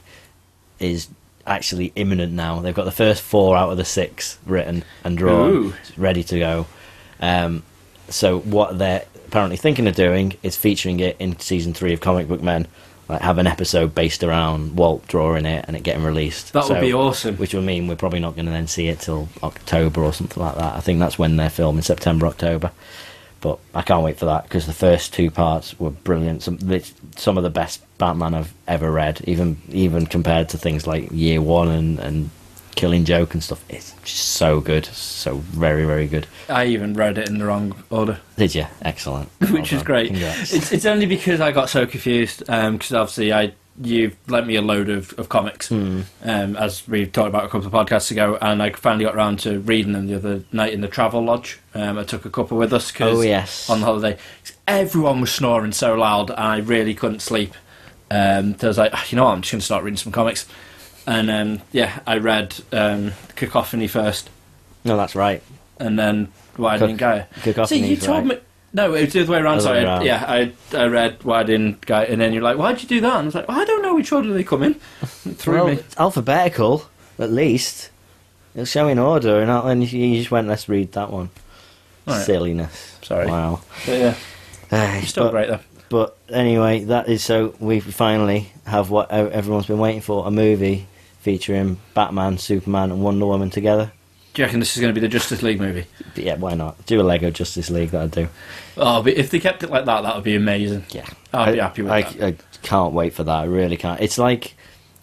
[0.79, 1.07] is
[1.45, 2.59] actually imminent now.
[2.61, 5.73] They've got the first four out of the six written and drawn, Ooh.
[5.97, 6.67] ready to go.
[7.19, 7.63] Um,
[8.09, 12.27] so what they're apparently thinking of doing is featuring it in season three of Comic
[12.27, 12.67] Book Men.
[13.09, 16.53] Like have an episode based around Walt drawing it and it getting released.
[16.53, 17.35] That would So- be awesome.
[17.35, 20.41] Which would mean we're probably not going to then see it till October or something
[20.41, 20.75] like that.
[20.75, 22.71] I think that's when they're filming September, October.
[23.43, 26.43] But I can't wait for that because the first two parts were brilliant.
[26.43, 26.57] Some
[27.17, 31.41] some of the best Batman I've ever read, even even compared to things like Year
[31.41, 32.29] One and, and
[32.75, 33.61] Killing Joke and stuff.
[33.67, 36.25] It's just so good, so very very good.
[36.47, 38.65] I even read it in the wrong order, Did you?
[38.81, 39.27] Excellent.
[39.51, 40.11] which Well is great.
[40.13, 44.55] It's, it's only because I got so confused um, because obviously I you've lent me
[44.55, 46.01] a load of, of comics Hmm.
[46.23, 49.39] um, as we talked about a couple of podcasts ago, and I finally got around
[49.39, 51.59] to reading them the other night in the travel lodge.
[51.73, 53.69] Um, I took a couple with us because Oh yes.
[53.69, 54.17] on the holiday.
[54.67, 57.53] Everyone was snoring so loud, I really couldn't sleep.
[58.11, 59.97] Um, so I was like, "Ah, you know what, I'm just going to start reading
[59.97, 60.45] some comics.
[61.07, 64.29] And um, yeah, I read um, Cacophony first,
[64.85, 65.41] no, that's right.
[65.79, 67.27] and then Widening Gyre.
[67.37, 68.37] See, Cacophony's you told right.
[68.37, 68.42] me.
[68.75, 69.53] No, it was the other way around.
[69.55, 70.05] Other Sorry, way around.
[70.05, 73.23] yeah, I I read Widening Gyre, and then you're like, "Why'd you do that?" And
[73.23, 75.07] I was like, "I don't know which order they come in." It
[75.37, 75.73] threw well, me.
[75.73, 76.85] it's alphabetical,
[77.19, 77.91] at least.
[78.55, 81.29] It'll show in order, and then you just went, let's read that one.
[82.07, 82.23] All right.
[82.25, 82.97] Silliness.
[83.01, 83.25] Sorry.
[83.27, 83.61] Wow.
[83.85, 84.15] But yeah,
[84.71, 85.59] 唉, still but, great though.
[85.89, 90.31] but anyway, that is so we finally have what e- everyone's been waiting for a
[90.31, 90.87] movie
[91.21, 93.91] featuring Batman, Superman, and Wonder Woman together.
[94.33, 95.85] Do you reckon this is going to be the Justice League movie?
[96.15, 96.83] Yeah, why not?
[96.87, 98.27] Do a Lego Justice League, that'd do.
[98.77, 100.85] Oh, but if they kept it like that, that would be amazing.
[100.89, 101.05] Yeah.
[101.31, 102.23] I'd be happy with I, that.
[102.23, 103.31] I can't wait for that.
[103.31, 104.01] I really can't.
[104.01, 104.55] It's like,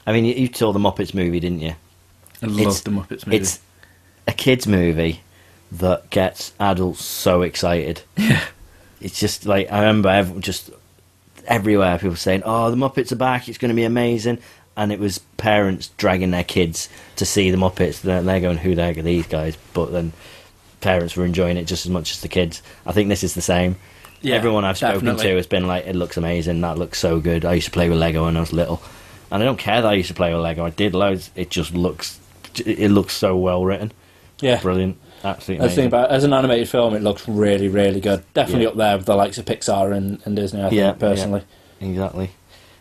[0.04, 1.74] I mean, you, you saw the Muppets movie, didn't you?
[2.42, 3.36] I It's- love the Muppets movie.
[3.36, 3.60] It's
[4.26, 5.20] a kids' movie
[5.72, 8.02] that gets adults so excited.
[8.16, 8.40] Yeah.
[9.02, 10.68] It's just like I remember just
[11.46, 13.48] everywhere people saying, "Oh, the Muppets are back!
[13.48, 14.36] It's going to be amazing!"
[14.76, 18.00] And it was parents dragging their kids to see the Muppets.
[18.00, 20.12] They're, they're going, "Who the heck are these guys?" But then
[20.80, 22.62] parents were enjoying it just as much as the kids.
[22.86, 23.76] I think this is the same.
[24.22, 25.28] Yeah, Everyone I've spoken definitely.
[25.30, 26.60] to has been like, "It looks amazing.
[26.62, 28.80] That looks so good." I used to play with Lego when I was little,
[29.30, 30.64] and I don't care that I used to play with Lego.
[30.64, 31.30] I did loads.
[31.34, 32.18] It just looks,
[32.64, 33.92] it looks so well written.
[34.40, 34.60] yeah.
[34.60, 34.96] Brilliant.
[35.22, 38.22] Absolutely That's the thing about as an animated film, it looks really, really good.
[38.32, 38.68] Definitely Yeah.
[38.70, 40.60] up there with the likes of Pixar and, and Disney.
[40.60, 41.42] I think Yeah, personally.
[41.78, 42.30] Exactly.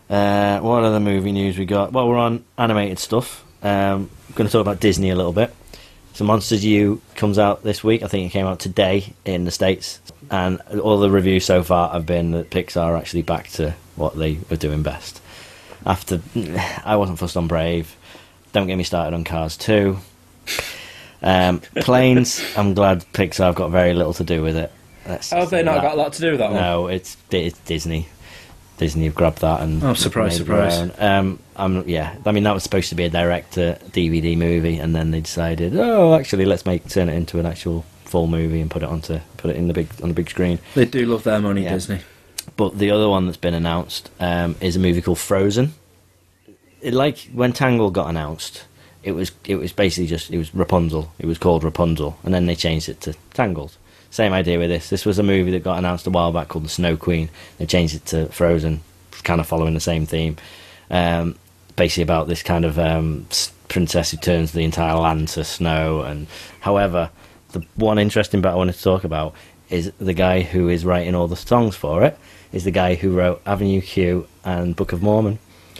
[0.10, 1.92] Uh, what other movie news we got?
[1.92, 3.46] Well, we're on animated stuff.
[3.62, 5.54] Um, going to talk about Disney a little bit.
[6.14, 8.04] So Monsters U comes out this week.
[8.04, 10.02] I think it came out today in the States.
[10.32, 14.18] And all the reviews so far have been that Pixar are actually back to what
[14.18, 15.22] they were doing best.
[15.86, 16.22] After,
[16.84, 17.96] I wasn't fussed on Brave.
[18.52, 19.98] Don't get me started on Cars 2.
[21.22, 24.72] Um, planes, I'm glad Pixar have got very little to do with it.
[25.08, 25.84] Let's Have they not that.
[25.84, 26.62] got a lot to do with that one?
[26.62, 28.08] No, it's it's Disney.
[28.80, 30.90] Disney have grabbed that and Oh, surprise, surprise.
[30.98, 32.16] Um, I'm yeah.
[32.26, 35.76] I mean, that was supposed to be a director DVD movie, and then they decided,
[35.78, 39.20] oh, actually, let's make turn it into an actual full movie and put it onto
[39.38, 40.58] put it in the big on the big screen.
[40.74, 41.74] They do love their money, Yeah.
[41.74, 42.00] Disney.
[42.58, 45.74] But the other one that's been announced um, is a movie called Frozen.
[46.82, 48.64] It, like when Tangle got announced,
[49.04, 51.12] it was it was basically just it was Rapunzel.
[51.20, 53.76] It was called Rapunzel, and then they changed it to Tangled.
[54.12, 54.90] Same idea with this.
[54.90, 57.30] This was a movie that got announced a while back called The Snow Queen.
[57.58, 58.82] They changed it to Frozen,
[59.24, 60.38] kind of following the same theme.
[60.90, 61.36] Um,
[61.76, 63.28] basically about this kind of um,
[63.68, 66.02] princess who turns the entire land to snow.
[66.02, 66.28] And
[66.62, 67.10] however,
[67.52, 69.36] the one interesting bit I wanted to talk about
[69.70, 72.18] is the guy who is writing all the songs for it
[72.52, 75.38] is the guy who wrote Avenue Q and Book of Mormon.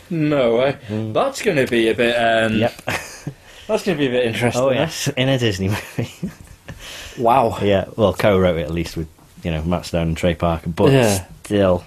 [0.08, 0.78] No way.
[1.12, 2.14] That's going to be a bit.
[2.16, 2.58] Um, Mm.
[2.60, 2.82] Yep.
[3.66, 4.62] That's going to be a bit interesting.
[4.62, 4.74] Oh eh?
[4.74, 6.10] yes, in a Disney movie.
[7.20, 7.58] Wow.
[7.62, 9.08] yeah, well, co-wrote it at least with
[9.44, 11.24] you know Matt Stone and Trey Parker, but Yeah.
[11.44, 11.84] still,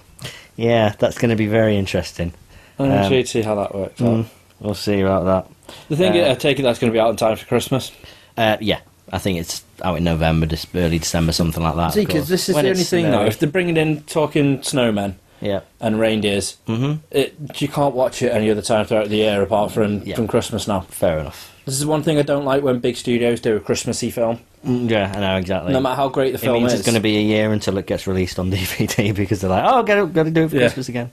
[0.56, 2.32] yeah, that's going to be very interesting.
[2.78, 4.00] I'm Um, intrigued to see how that works.
[4.00, 4.08] out.
[4.08, 4.24] Mm,
[4.60, 5.74] we'll see about that.
[5.88, 7.46] The thing Uh, is, I take it that's going to be out in time for
[7.46, 7.92] Christmas.
[8.36, 8.78] Uh, yeah,
[9.12, 11.92] I think it's out in November, just early December, something like that.
[11.94, 13.18] See, of because this is When the it's only thing though.
[13.18, 13.28] snowy.
[13.28, 15.60] If they're bringing in talking snowmen Yeah.
[15.80, 19.70] and reindeers, hmm it, you can't watch it any other time throughout the year apart
[19.72, 20.16] from Yeah.
[20.16, 20.80] from Christmas now.
[20.88, 21.53] Fair enough.
[21.64, 24.38] This is one thing I don't like when big studios do a Christmassy film.
[24.66, 25.72] Mm, Yeah, I know exactly.
[25.72, 27.52] No matter how great the film it means is, it's going to be a year
[27.52, 30.44] until it gets released on DVD because they're like, oh, got to, got to do
[30.44, 30.62] it for Yeah.
[30.62, 31.10] Christmas again.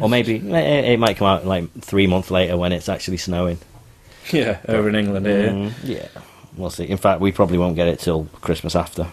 [0.00, 0.44] Or maybe it,
[0.86, 3.58] it might come out like three months later when it's actually snowing.
[4.32, 5.26] yeah, over in England.
[5.26, 5.48] Yeah.
[5.48, 6.08] Mm, yeah,
[6.56, 6.84] we'll see.
[6.84, 9.08] In fact, we probably won't get it till Christmas after.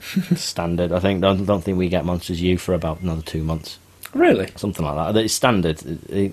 [0.36, 0.92] standard.
[0.92, 1.20] I think.
[1.22, 3.78] Don't, don't think we get Monsters U for about another two months,
[4.14, 4.48] Really?
[4.56, 5.20] something like that.
[5.24, 5.82] It's standard.
[6.08, 6.32] It-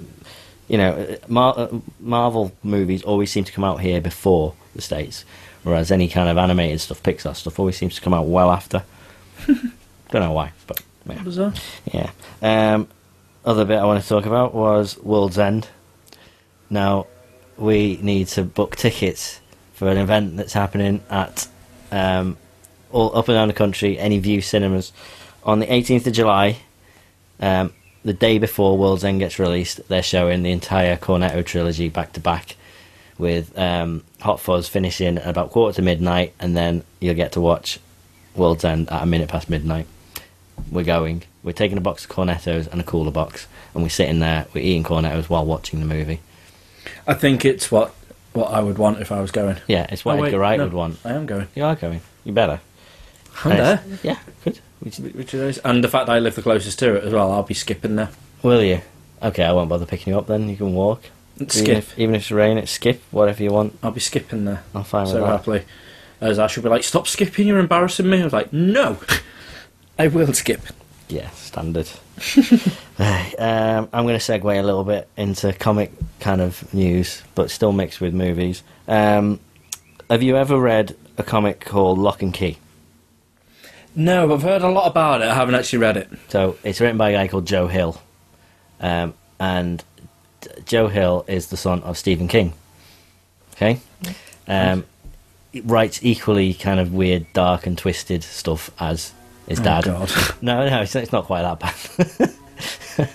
[0.69, 5.25] you know, Mar- uh, Marvel movies always seem to come out here before the states,
[5.63, 8.83] whereas any kind of animated stuff, Pixar stuff, always seems to come out well after.
[9.47, 11.23] don't know why, but yeah.
[11.23, 11.53] Bizarre.
[11.91, 12.11] Yeah.
[12.41, 12.87] Um,
[13.43, 15.67] other bit I want to talk about was World's End.
[16.69, 17.07] Now,
[17.57, 19.39] we need to book tickets
[19.73, 21.47] for an event that's happening at
[21.91, 22.37] um,
[22.91, 24.93] all up and down the country, Any Vue Cinemas,
[25.43, 26.57] on the 18th of July.
[27.39, 27.73] Um,
[28.09, 32.19] the day before World's End gets released, they're showing the entire Cornetto trilogy back to
[32.19, 32.55] back,
[33.19, 37.39] with um, Hot Fuzz finishing at about quarter to midnight, and then you'll get to
[37.41, 37.79] watch
[38.35, 39.85] World's End at a minute past midnight
[40.71, 41.21] we're going.
[41.43, 43.45] We're taking a box of cornettos and a cooler box,
[43.75, 44.47] and we're sitting there.
[44.55, 46.19] We're eating cornettos while watching the movie.
[47.05, 47.93] I think it's what
[48.33, 49.57] what I would want if I was going.
[49.67, 50.97] Yeah, it's what Oh, wait, Edgar Wright no, would want.
[51.05, 51.47] I am going.
[51.53, 52.01] You are going.
[52.23, 52.59] You better.
[53.45, 53.83] I'm there.
[54.01, 54.59] Yeah, good.
[54.83, 55.57] You- Which of those?
[55.59, 57.95] And the fact that I live the closest to it as well, I'll be skipping
[57.95, 58.09] there.
[58.43, 58.81] Will you?
[59.21, 60.47] Okay, I won't bother picking you up then.
[60.47, 61.03] You can walk.
[61.35, 61.77] Even Skip.
[61.77, 63.77] if, even if it's raining, skip whatever you want.
[63.81, 65.27] I'll be skipping there I'm fine with so that.
[65.27, 65.63] happily.
[66.21, 67.47] As I should be like, "Stop skipping!
[67.47, 68.97] You're embarrassing me." I was like, "No,
[69.99, 70.61] I will skip."
[71.07, 71.89] Yeah, standard.
[72.99, 77.71] um, I'm going to segue a little bit into comic kind of news, but still
[77.71, 78.61] mixed with movies.
[78.87, 79.39] Um,
[80.09, 82.57] have you ever read a comic called Locke and Key?
[83.99, 85.27] No, I've heard a lot about it.
[85.27, 86.09] I haven't actually read it.
[86.29, 88.01] So it's written by a guy called Joe Hill,
[88.79, 89.83] um, and
[90.39, 92.53] D- Joe Hill is the son of Stephen King.
[93.55, 93.81] Okay,
[94.47, 94.85] um,
[95.51, 99.11] he writes equally kind of weird, dark, and twisted stuff as
[99.49, 99.85] his dad.
[99.85, 100.11] Oh, God.
[100.41, 102.29] No, no, it's, it's not quite that bad.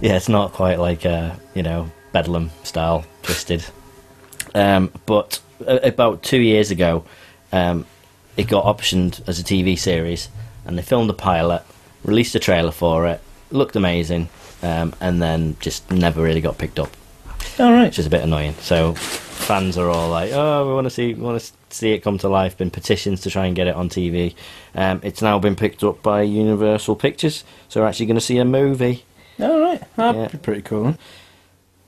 [0.00, 3.62] yeah, it's not quite like uh, you know Bedlam style twisted.
[4.54, 7.04] Um, but a- about two years ago,
[7.52, 7.84] um,
[8.36, 10.28] it got optioned as a TV series,
[10.64, 11.62] and they filmed a pilot,
[12.04, 14.28] released a trailer for it, looked amazing,
[14.62, 16.90] um, and then just never really got picked up,
[17.58, 17.84] All right.
[17.84, 18.54] which is a bit annoying.
[18.60, 21.98] So fans are all like, "Oh, we want to see, we want to see it
[22.00, 24.34] come to life." Been petitions to try and get it on TV.
[24.74, 28.38] Um, it's now been picked up by Universal Pictures, so we're actually going to see
[28.38, 29.04] a movie.
[29.40, 29.82] All right.
[29.96, 30.28] That'd Yeah.
[30.28, 30.96] be pretty cool.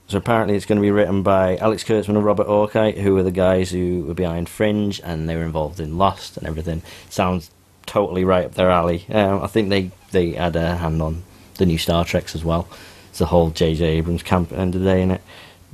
[0.07, 3.23] So apparently it's going to be written by Alex Kurtzman and Robert Orci, who are
[3.23, 6.83] the guys who were behind Fringe, and they were involved in Lost and everything.
[7.09, 7.49] Sounds
[7.87, 9.05] totally right up their alley.
[9.09, 11.23] Um, I think they, they had a hand on
[11.57, 12.67] the new Star Treks as well.
[13.09, 13.83] It's the whole J.J.
[13.83, 15.21] Abrams camp end of the day in it.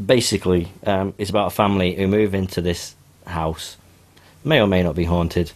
[0.03, 2.95] Basically, um, it's about a family who move into this
[3.27, 3.75] house.
[4.45, 5.51] May or may not be haunted.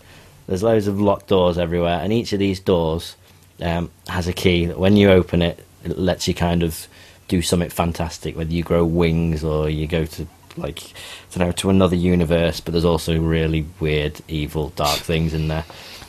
[0.47, 3.15] There's loads of locked doors everywhere, and each of these doors
[3.61, 6.87] um, has a key that when you open it, it lets you kind of
[7.27, 11.51] do something fantastic, whether you grow wings or you go to like I don't know
[11.53, 12.59] to another universe.
[12.59, 15.65] But there's also really weird, evil, dark things in there.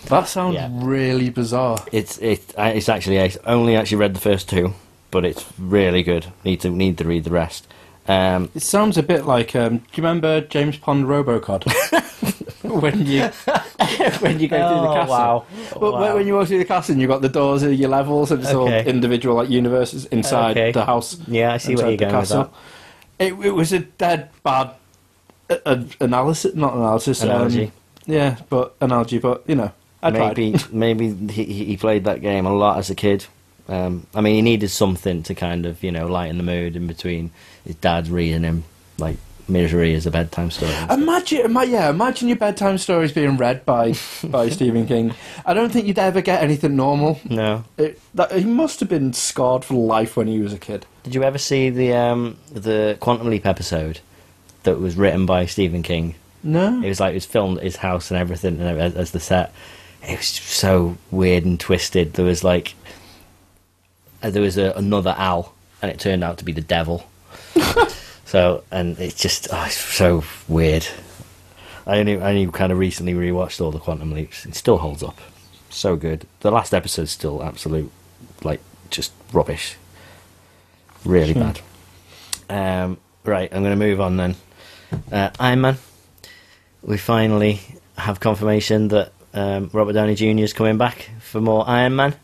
[0.07, 0.68] That sounds Yeah.
[0.72, 1.79] really bizarre.
[1.90, 4.74] It's it it's actually I only actually read the first two,
[5.11, 6.26] but it's really good.
[6.44, 7.66] Need to need to read the rest.
[8.09, 9.55] Um, It sounds a bit like.
[9.57, 11.64] Um, do you remember James Pond Robocod?
[12.62, 13.23] when you
[14.21, 15.09] when you go through the Oh, castle.
[15.16, 15.47] wow.
[15.81, 16.14] Well, Wow.
[16.14, 18.42] when you walk through the castle, and you've got the doors of your levels, and
[18.42, 18.88] it's all Okay.
[18.88, 20.73] individual like universes inside Okay.
[20.73, 21.16] the house.
[21.27, 22.51] yeah, I see inside where you're the going with that.
[23.19, 24.71] It, it was a dead bad
[25.49, 27.23] uh, uh, analysis, not analysis.
[27.23, 27.73] um, Analogy.
[28.07, 29.19] yeah, but analogy.
[29.19, 30.37] But you know, I tried.
[30.37, 33.27] maybe maybe he, he played that game a lot as a kid.
[33.69, 36.87] Um, I mean, he needed something to kind of you know lighten the mood in
[36.87, 37.31] between
[37.66, 38.64] his dad's reading him
[38.98, 39.16] like
[39.48, 40.72] misery as a bedtime story.
[40.90, 45.14] Imagine, ima- yeah, imagine your bedtime stories being read by by Stephen King.
[45.44, 47.20] I don't think you'd ever get anything normal.
[47.29, 50.87] no, It, that, he must have been scarred for life when he was a kid.
[51.05, 54.00] did you ever see the um, the Quantum Leap episode
[54.64, 56.14] that was written by Stephen King?
[56.42, 59.11] No, It was like it was filmed at his house and everything, and as, as
[59.12, 59.52] the set.
[60.02, 62.12] It was so weird and twisted.
[62.14, 62.74] There was like
[64.22, 67.09] uh, there was a, another owl, and it turned out to be the devil.
[68.25, 70.87] so, and it's just oh, it's so weird.
[71.87, 74.45] I only I only kind of recently rewatched all the Quantum Leaps.
[74.47, 75.19] It still holds up,
[75.71, 76.27] so good.
[76.40, 77.90] The last episode's still absolute,
[78.42, 79.77] like just rubbish,
[81.05, 81.40] really Hmm.
[81.40, 81.61] bad.
[82.49, 84.37] Um, right, I'm going to move on then.
[85.11, 85.79] Uh, Iron Man
[86.83, 87.61] we finally
[87.99, 90.45] have confirmation that um, Robert Downey Jr.
[90.45, 92.14] is coming back for more Iron Man.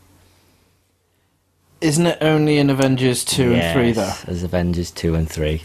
[1.83, 4.01] Isn't it only in Avengers 2 and 3, though?
[4.03, 5.61] Yes, As Avengers 2 and 3.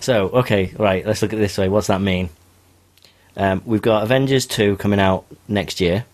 [0.00, 1.68] So, okay, right, let's look at it this way.
[1.68, 2.30] What's that mean?
[3.36, 6.06] Um, we've got Avengers 2 coming out next year.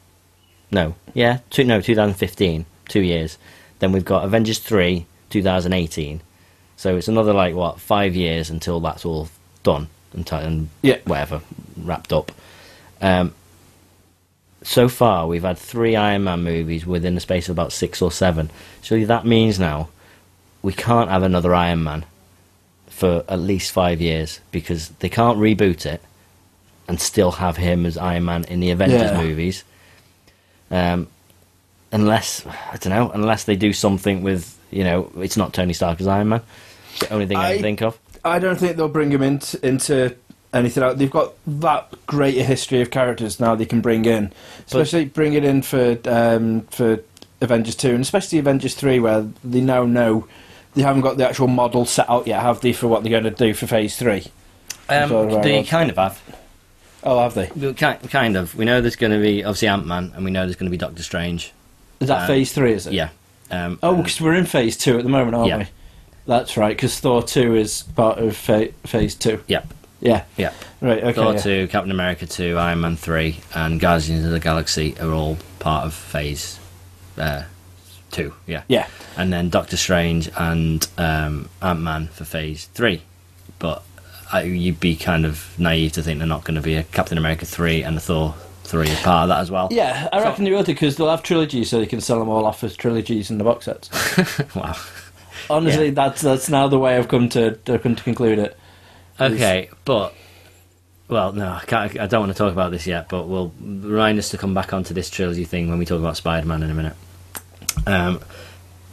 [0.73, 3.39] No, yeah, two, no, 2015, two years.
[3.79, 6.21] Then we've got Avengers 3, 2018.
[6.77, 9.29] So it's another, like, what, five years until that's all
[9.63, 10.99] done and, t- and Yeah.
[11.05, 11.43] whatever,
[11.77, 12.33] wrapped up.
[13.01, 13.33] Um,
[14.65, 18.11] so far, we've had three Iron Man movies within the space of about six or
[18.11, 18.51] seven.
[18.83, 19.89] So that means now
[20.63, 22.05] we can't have another Iron Man
[22.89, 26.01] for at least five years because they can't reboot it
[26.89, 29.23] and still have him as Iron Man in the Avengers Yeah.
[29.23, 29.65] movies.
[30.71, 31.07] Um,
[31.93, 36.01] unless I don't know, unless they do something with you know, it's not Tony Stark
[36.01, 36.41] as Iron Man.
[36.93, 37.99] It's the only thing I, I- can think of.
[38.27, 40.17] I don't think they'll bring him into, into
[40.55, 40.97] anything out.
[40.99, 44.33] They've got that great a history of characters now they can bring in,
[44.67, 47.01] especially bring it in for um, for
[47.41, 50.27] Avengers two and especially Avengers three, where they now know
[50.75, 53.25] they haven't got the actual model set out yet, have they, for what they're going
[53.25, 54.25] to do for Phase three?
[54.89, 56.21] Um, they kind of have.
[57.03, 57.51] Oh, have they?
[57.55, 58.55] Well, Kind of.
[58.55, 60.71] We know there's going to be obviously Ant Man, and we know there's going to
[60.71, 61.53] be Doctor Strange.
[62.01, 62.73] Is that Uh, Phase three?
[62.73, 62.93] Is it?
[62.95, 63.11] Yeah.
[63.51, 65.59] Um, Oh, because we're in Phase two at the moment, aren't Yeah.
[65.59, 65.67] we?
[66.27, 66.75] That's right.
[66.75, 69.43] Because Thor two is part of fa- Phase two.
[69.47, 69.63] yeah,
[70.05, 70.25] Yeah.
[70.37, 70.53] yeah.
[70.81, 71.03] Right.
[71.03, 71.13] Okay.
[71.15, 71.41] Thor yeah.
[71.41, 75.87] two, Captain America two, Iron Man three, and Guardians of the Galaxy are all part
[75.87, 76.61] of Phase
[77.19, 77.45] uh,
[78.11, 78.35] two.
[78.47, 78.63] Yeah.
[78.69, 78.87] Yeah.
[79.17, 83.03] and then Doctor Strange and um, Ant Man for Phase Three.
[83.59, 83.83] But
[84.33, 87.17] I, you'd be kind of naive to think they're not going to be a Captain
[87.19, 89.69] America three and a Thor three as part of that as well.
[89.71, 92.19] Yeah, I So- reckon they will do because they'll have trilogies, so they can sell
[92.19, 93.89] them all off as trilogies in the box sets.
[94.55, 94.75] wow.
[95.51, 95.93] Honestly, Yeah.
[95.93, 98.59] that's that's now the way I've come to I've come to conclude it.
[99.21, 100.15] Okay, but
[101.09, 103.09] well, no, I, can't, I don't want to talk about this yet.
[103.09, 106.17] But we'll remind us to come back onto this trilogy thing when we talk about
[106.17, 106.97] Spider Man in a minute.
[107.87, 108.21] Um,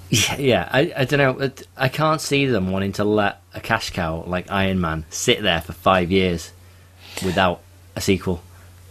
[0.10, 1.52] yeah, yeah I, I don't know.
[1.78, 5.62] I can't see them wanting to let a cash cow like Iron Man sit there
[5.62, 6.52] for five years
[7.24, 7.62] without
[7.96, 8.44] a sequel.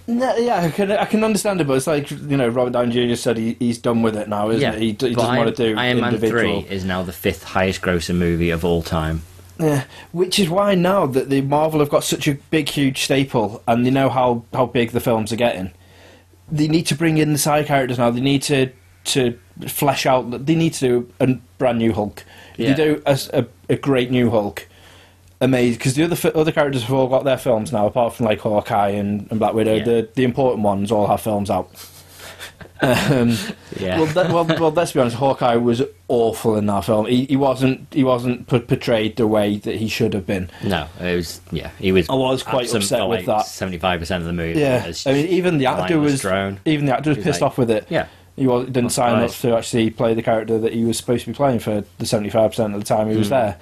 [0.07, 3.09] No, yeah, I can I can understand it, but it's like you know Robert Downey
[3.09, 3.15] Jr.
[3.15, 4.81] said he, he's done with it now, isn't yeah, it?
[4.81, 6.63] He, he doesn't Iron, want to do Iron Man individual.
[6.63, 9.23] Three is now the fifth highest grossing movie of all time.
[9.61, 13.63] Yeah, which is why now that the Marvel have got such a big, huge staple,
[13.69, 15.73] and they know how, how big the films are getting,
[16.51, 18.11] they need to bring in the side characters now.
[18.11, 18.71] They need to
[19.03, 20.47] to flesh out.
[20.47, 22.25] They need to do a brand new Hulk.
[22.57, 22.75] Yeah.
[22.75, 23.03] they do
[23.69, 24.67] a great new Hulk,
[25.41, 25.79] amazing.
[25.79, 28.91] Because the other other characters have all got their films now, apart from like Hawkeye
[28.91, 29.77] and, and Black Widow.
[29.77, 29.85] Yeah.
[29.85, 31.71] The the important ones all have films out.
[32.83, 33.37] Um,
[33.79, 35.17] Yeah, well, that, well, well, let's be honest.
[35.17, 37.07] Hawkeye was awful in that film.
[37.07, 37.87] He, he wasn't.
[37.93, 40.51] He wasn't portrayed the way that he should have been.
[40.65, 41.71] no, it was yeah.
[41.79, 42.09] He was.
[42.09, 43.47] I was quite absent upset with like, that.
[43.47, 44.61] Seventy-five percent of the movie.
[44.61, 46.21] Yeah, I mean, even the actor was.
[46.21, 46.61] drone.
[46.65, 47.87] Even the actor was pissed like- off with it.
[47.91, 51.25] Yeah, He was, didn't sign up to actually play the character that he was supposed
[51.25, 53.31] to be playing for the seventy-five percent of the time he was Mm.
[53.31, 53.57] there.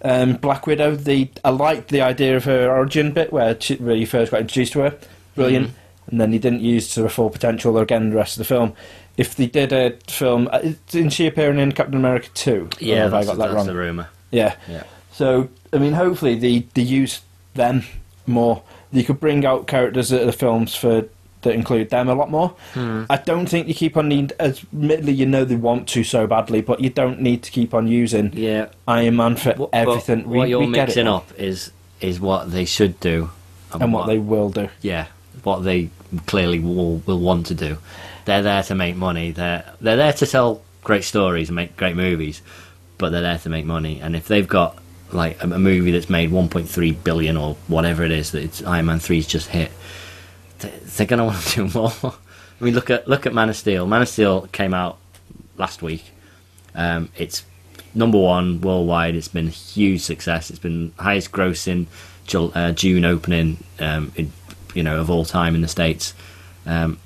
[0.00, 0.94] Um, Black Widow.
[0.94, 4.40] The I liked the idea of her origin bit where, she, where you first got
[4.42, 4.98] introduced to her.
[5.34, 5.68] Brilliant.
[5.68, 5.72] Mhm.
[6.10, 8.72] And then he didn't use to her full potential again the rest of the film.
[9.16, 12.68] If they did a film, uh, didn't she appear in Captain America two?
[12.78, 13.04] Yeah.
[13.04, 13.66] have I That's, got that wrong?
[13.66, 14.08] the rumor.
[14.30, 14.54] Yeah.
[14.68, 14.84] Yeah.
[15.12, 17.20] So I mean, hopefully they they use
[17.54, 17.82] them
[18.26, 18.62] more.
[18.92, 21.04] You could bring out characters that are the films for
[21.42, 22.48] that include them a lot more.
[22.74, 23.04] Hmm.
[23.10, 24.32] I don't think you keep on need.
[24.40, 27.86] Admittedly, you know they want to so badly, but you don't need to keep on
[27.86, 30.28] using Yeah, Iron Man for What, everything.
[30.28, 33.30] what we, you're we mixing up is is what they should do,
[33.72, 34.68] and what they will do.
[34.82, 35.06] yeah,
[35.42, 35.90] what they
[36.26, 37.78] clearly will will want to do.
[38.24, 39.30] They're there to make money.
[39.30, 42.42] They're they're there to tell great stories and make great movies,
[42.98, 44.00] but they're there to make money.
[44.00, 44.78] And if they've got
[45.12, 48.86] like a, a movie that's made 1.3 billion or whatever it is that it's Iron
[48.86, 49.70] Man 3's just hit,
[50.58, 51.92] they- they're going to want to do more.
[52.60, 53.86] I mean, look at look at Man of Steel.
[53.86, 54.98] Man of Steel came out
[55.56, 56.04] last week.
[56.74, 57.44] Um, it's
[57.94, 59.14] number one worldwide.
[59.14, 60.50] It's been a huge success.
[60.50, 61.86] It's been highest grossing
[62.34, 64.32] uh, June opening, um, in,
[64.78, 66.14] you know, of all time in the states.
[66.64, 66.98] Um,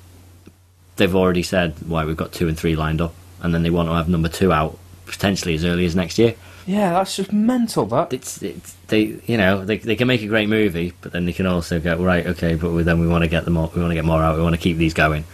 [0.95, 3.89] they've already said why we've got two and three lined up, and then they want
[3.89, 6.35] to have number two out potentially as early as next year.
[6.65, 7.85] Yeah, that's just mental.
[7.87, 11.25] That It's, it's they, you know, they they can make a great movie, but then
[11.25, 13.69] they can also go right, okay, but we- then we want to get them more,
[13.75, 15.25] we want to get more out, we want to keep these going.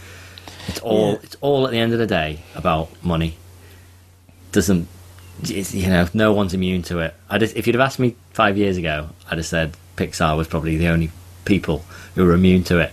[0.66, 1.18] It's all Yeah.
[1.22, 3.36] it's all at the end of the day about money.
[4.52, 4.88] Doesn't
[5.44, 6.06] you know?
[6.12, 7.14] No one's immune to it.
[7.30, 10.48] I just, if you'd have asked me five years ago, I'd have said Pixar was
[10.48, 11.10] probably the only
[11.50, 11.84] people
[12.14, 12.92] who are immune to it.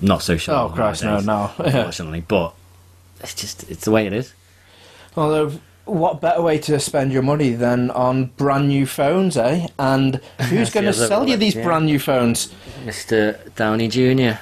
[0.00, 0.54] Not so sure.
[0.54, 1.50] Oh, Christ, no, no.
[1.58, 2.54] Unfortunately, but
[3.20, 4.34] it's just it's the way it is.
[5.16, 5.52] Although,
[5.86, 9.68] what better way to spend your money than on brand new phones, eh?
[9.78, 10.16] And
[10.48, 11.64] who's going to sell you these yeah.
[11.64, 12.52] brand new phones?
[12.84, 13.38] Mr.
[13.54, 14.38] Downey Jr.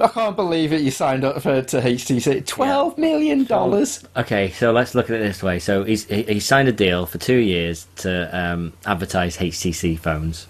[0.00, 0.82] I can't believe it.
[0.82, 2.46] You signed up for to HTC.
[2.46, 4.04] Twelve million dollars.
[4.16, 5.58] Okay, so let's look at it this way.
[5.58, 10.46] So he's he, he signed a deal for two years to um, advertise HTC phones,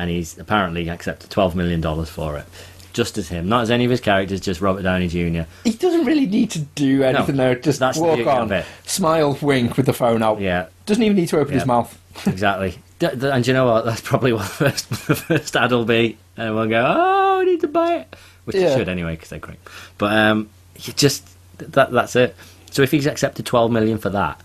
[0.00, 2.44] and he's apparently accepted twelve million dollars for it.
[2.92, 5.42] Just as him, not as any of his characters, just Robert Downey Jr.
[5.62, 7.60] He doesn't really need to do anything No, though.
[7.60, 8.66] Just that's the walk beauty of on, it.
[8.84, 10.40] smile, wink with the phone out.
[10.40, 11.96] Yeah, Doesn't even need to open his mouth.
[12.26, 12.78] exactly.
[12.98, 13.84] D- d- and you know what?
[13.84, 17.44] That's probably what the first, the first ad will be, and we'll go, "Oh, I
[17.44, 18.70] need to buy it," which Yeah.
[18.74, 19.60] it should anyway because they're great.
[19.96, 21.28] But um, you just
[21.58, 22.34] that that's it.
[22.72, 24.40] So if he's accepted twelve million for that,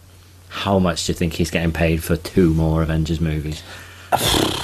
[0.49, 3.63] how much do you think he's getting paid for two more Avengers movies?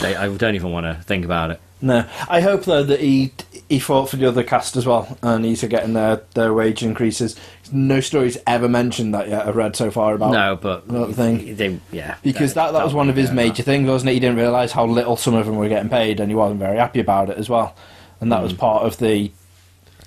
[0.01, 1.59] They- I don't even want to think about it.
[1.83, 3.31] No, I hope though that he
[3.67, 7.35] he fought for the other cast as well, and he's getting their their wage increases.
[7.71, 9.47] No stories ever mentioned that yet.
[9.47, 11.55] I've read so far about No, but Another thing.
[11.55, 14.13] they, yeah, because that that was one of his major things, wasn't it?
[14.13, 16.77] He didn't realise how little some of them were getting paid, and he wasn't very
[16.77, 17.73] happy about it as well.
[18.19, 18.57] And that was Mm.
[18.59, 19.31] part of the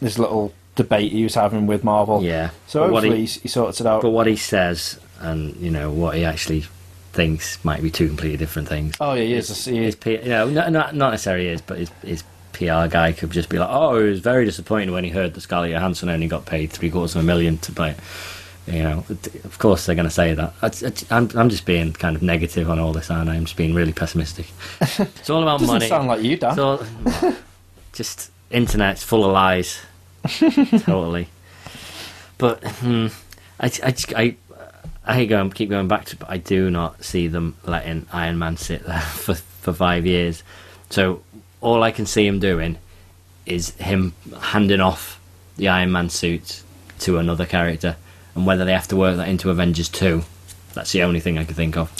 [0.00, 2.22] this little debate he was having with Marvel.
[2.22, 2.50] Yeah.
[2.68, 4.02] So But hopefully he- he, he sorts it out.
[4.02, 6.66] But what he says and you know what he actually
[7.14, 8.94] thinks might be two completely different things.
[9.00, 9.64] oh yeah, he is.
[9.64, 9.96] He His is.
[9.96, 13.58] P, you know, not, not necessarily is, but his his PR guy could just be
[13.58, 16.70] like, "Oh, he was very disappointed when he heard that Scarlett Johansson only got paid
[16.70, 17.98] three quarters of a million to play." it."
[18.66, 19.04] You know,
[19.44, 20.54] of course they're going to say that.
[20.62, 23.34] I, I, I'm I'm just being kind of negative on all this, aren't I?
[23.34, 24.46] I'm just being really pessimistic.
[24.80, 25.80] It's all about money.
[25.80, 26.58] Doesn't sound like you, Dan.
[26.58, 26.82] All,
[27.92, 29.80] just internet's full of lies.
[30.84, 31.28] totally.
[32.38, 33.08] But hmm,
[33.60, 34.36] I, I, just- I,
[35.06, 38.38] I hate going, keep going back to, but I do not see them letting Iron
[38.38, 40.42] Man sit there for for five years.
[40.90, 41.22] So
[41.60, 42.78] all I can see him doing
[43.46, 45.20] is him handing off
[45.56, 46.62] the Iron Man suit
[47.00, 47.96] to another character,
[48.34, 50.22] and whether they have to work that into Avengers two.
[50.74, 51.94] That's the only thing I can think of.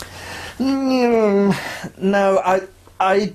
[0.59, 1.57] Mm,
[1.99, 2.63] no, I,
[2.99, 3.35] I,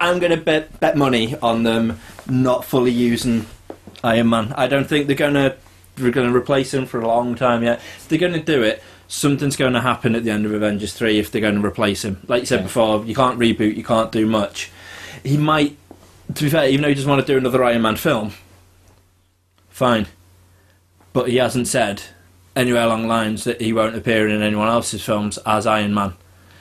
[0.00, 1.98] I'm going to bet bet money on them
[2.28, 3.46] not fully using
[4.04, 4.52] Iron Man.
[4.56, 5.56] I don't think they're going to
[5.96, 7.80] they're going to replace him for a long time yet.
[8.08, 11.18] They're going to do it, something's going to happen at the end of Avengers three
[11.18, 12.20] if they're going to replace him.
[12.28, 12.64] Like you said Okay.
[12.66, 14.70] before, you can't reboot, you can't do much.
[15.24, 15.76] He might,
[16.34, 18.32] to be fair, even though he doesn't want to do another Iron Man film,
[19.68, 20.06] fine.
[21.12, 22.02] But he hasn't said
[22.54, 26.14] anywhere along lines that he won't appear in anyone else's films as Iron Man.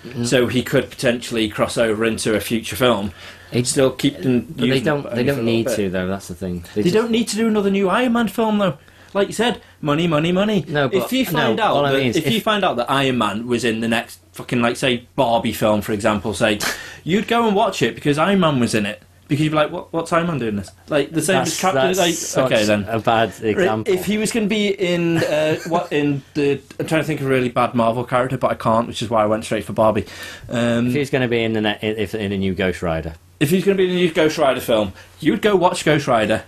[0.04, 0.24] Mm-hmm.
[0.26, 3.12] So he could potentially cross over into a future film.
[3.52, 4.54] It's- Still keep them.
[4.56, 5.04] They don't.
[5.04, 6.08] They only for a don't need to though.
[6.08, 6.64] That's the thing.
[6.76, 8.78] They just- don't need to do another new Iron Man film though.
[9.16, 10.66] Like you said, money, money, money.
[10.68, 12.66] No, but- if you find no, out, all I that, mean is if, you find
[12.66, 16.34] out that Iron Man was in the next fucking like say Barbie film, for example,
[16.34, 16.60] say
[17.06, 19.02] you'd go and watch it because Iron Man was in it.
[19.28, 20.70] Because you'd be like, what, what's Iron Man doing this?
[20.90, 21.96] Like the same as Captain.
[21.98, 22.84] Like, okay then.
[22.84, 23.92] a bad example.
[23.92, 27.22] If he was going to be in uh, what in the, I'm trying to think
[27.22, 29.64] of a really bad Marvel character, but I can't, which is why I went straight
[29.64, 30.06] for Barbie.
[30.50, 33.16] Um, If he's going to be in the ne- if in a new Ghost Rider,
[33.40, 34.92] if he's going to be in the new Ghost Rider film,
[35.22, 36.44] you'd go watch Ghost Rider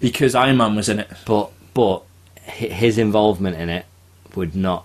[0.00, 1.10] because Iron Man was in it.
[1.26, 2.02] but but
[2.42, 3.86] his involvement in it
[4.34, 4.84] would not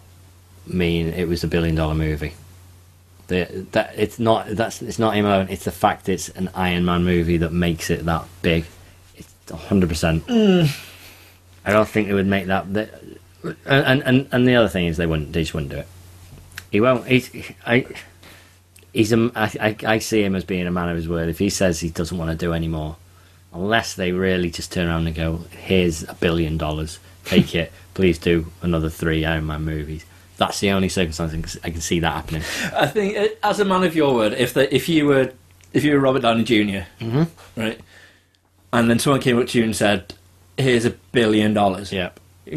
[0.67, 2.33] mean it was a billion dollar movie.
[3.27, 5.47] The, that it's not that's it's not him alone.
[5.49, 8.65] It's the fact it's an Iron Man movie that makes it that big.
[9.15, 10.27] It's hundred percent.
[10.27, 10.69] Mm.
[11.65, 12.71] I don't think they would make that.
[12.73, 12.93] that
[13.65, 15.33] and, and and the other thing is they wouldn't.
[15.33, 15.88] They just wouldn't do it.
[16.71, 17.07] He won't.
[17.07, 17.31] He's
[17.65, 17.88] I.
[18.93, 19.31] He's a.
[19.36, 21.27] I, I, I see him as being a man of his word.
[21.27, 22.95] If he says he doesn't want to do any more,
[23.55, 27.71] unless they really just turn around and go, "Here's a billion dollars, take it.
[27.93, 30.05] Please do another three Iron Man movies."
[30.37, 32.41] That's the only circumstance I can- see that happening.
[32.75, 35.31] I think, uh, as a man of your word, if the, if you were
[35.73, 36.87] if you were Robert Downey junior
[37.55, 37.79] right,
[38.73, 40.13] and then someone came up to you and said,
[40.57, 42.09] "Here's a billion dollars, Yeah,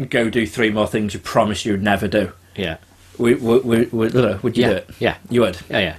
[0.09, 2.77] go do three more things you promised you'd never do," yeah,
[3.17, 4.89] we, would, would, would, would you yeah, do it?
[4.99, 5.57] yeah, You would.
[5.69, 5.95] yeah, yeah.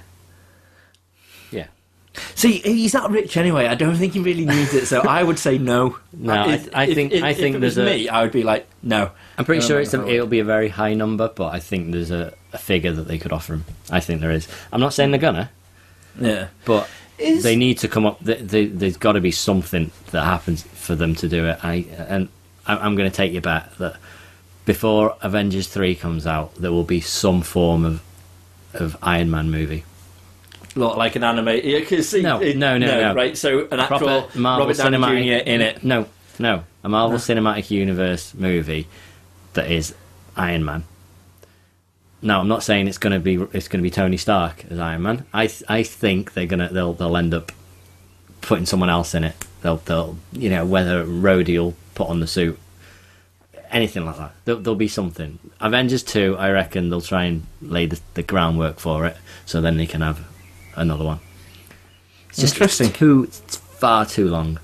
[2.35, 3.67] See, he's not rich anyway.
[3.67, 4.85] I don't think he really needs it.
[4.85, 5.97] So I would say no.
[6.13, 8.43] No, I- I think- I think if it was there's a- me, I would be
[8.43, 9.11] like no.
[9.37, 11.91] I'm pretty No, sure it's a, it'll be a very high number, but I think
[11.91, 13.65] there's a, a figure that they could offer him.
[13.89, 14.47] I think there is.
[14.73, 15.49] I'm not saying they're gonna,
[16.19, 16.47] Yeah.
[16.65, 18.19] but Is- they need to come up.
[18.19, 21.59] They, they, there's got to be something that happens for them to do it.
[21.63, 22.27] I and
[22.67, 23.95] I- I'm going to take your bet that
[24.65, 28.01] before Avengers three comes out, there will be some form of
[28.73, 29.85] of Iron Man movie.
[30.75, 31.59] Look like an anime.
[31.63, 33.13] Yeah, 'cause see, No, it- no, no, no.
[33.13, 35.49] Right, so an actual Proper Marvel Robert Downey cinematic Jr.
[35.49, 35.83] in it.
[35.83, 36.05] No,
[36.39, 38.87] no, a Marvel Cinematic Universe movie
[39.53, 39.93] that is
[40.37, 40.83] Iron Man.
[42.21, 44.79] No, I'm not saying it's going to be it's going to be Tony Stark as
[44.79, 45.25] Iron Man.
[45.33, 47.51] I th- I think they're gonna they'll they'll end up
[48.41, 49.35] putting someone else in it.
[49.61, 52.57] They'll they'll you know whether Rhodey will put on the suit,
[53.71, 54.31] anything like that.
[54.45, 55.39] There'll, there'll be something.
[55.59, 59.77] Avengers two, I reckon they'll try and lay the, the groundwork for it, so then
[59.77, 60.19] they can have
[60.75, 61.19] another one.
[62.29, 62.87] It's just Interesting.
[62.89, 64.59] It's too it's far too long.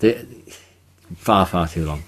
[0.00, 0.26] The,
[1.16, 2.02] far far too long.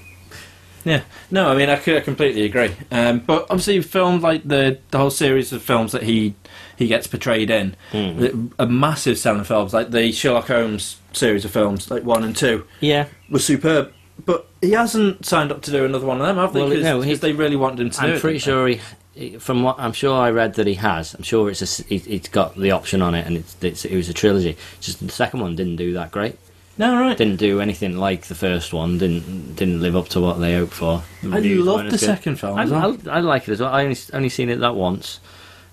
[0.84, 2.70] Yeah, no, I mean I completely agree.
[2.90, 6.34] Um, but obviously, film like the the whole series of films that he
[6.76, 8.18] he gets portrayed in, Mm.
[8.18, 9.74] the- are massive selling films.
[9.74, 13.92] Like the Sherlock Holmes series of films, like one and two, Yeah, were superb.
[14.24, 16.60] But he hasn't signed up to do another one of them, have they?
[16.60, 18.20] Well, Because no, he- they really wanted him to I'm it.
[18.20, 18.80] pretty didn't sure he.
[19.38, 21.96] From what I'm sure I read that he has, I'm sure it's a, s- he,
[21.96, 24.56] it's got the option on it, and it's, it's it was a trilogy.
[24.80, 26.38] Just the second one didn't do that great.
[26.76, 27.16] No, right.
[27.18, 28.98] Didn't do anything like the first one.
[28.98, 31.02] Didn't didn't live up to what they hoped for.
[31.22, 32.56] The I reviews love the second film.
[32.58, 32.96] I, as well.
[33.08, 33.74] I, I like it as well.
[33.74, 35.18] I only only seen it that once.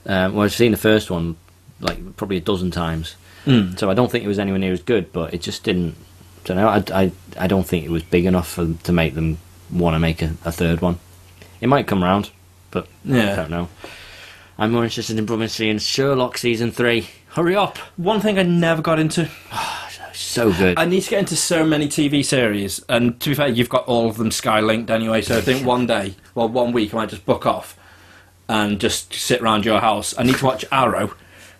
[0.07, 1.35] Um, well, I've seen the first one
[1.81, 3.15] like probably a dozen times.
[3.45, 3.77] Mm.
[3.77, 5.95] So I don't think it was anywhere near as good, but it just didn't.
[6.45, 6.67] don't know.
[6.69, 9.37] I, I, I don't think it was big enough for to make them
[9.71, 10.97] want to make a, a third one.
[11.61, 12.31] It might come round,
[12.75, 13.31] but yeah.
[13.31, 13.69] I don't know.
[14.59, 17.07] I'm more interested in probably seeing Sherlock season three.
[17.29, 17.77] Hurry up!
[17.97, 19.29] One thing I never got into.
[20.13, 20.79] So good.
[20.79, 23.85] I need to get into so many TV series, and to be fair, you've got
[23.85, 25.21] all of them Sky linked anyway.
[25.21, 27.77] So I think one day, well, one week, I might just book off
[28.47, 30.17] and just sit around your house.
[30.17, 31.13] I need to watch Arrow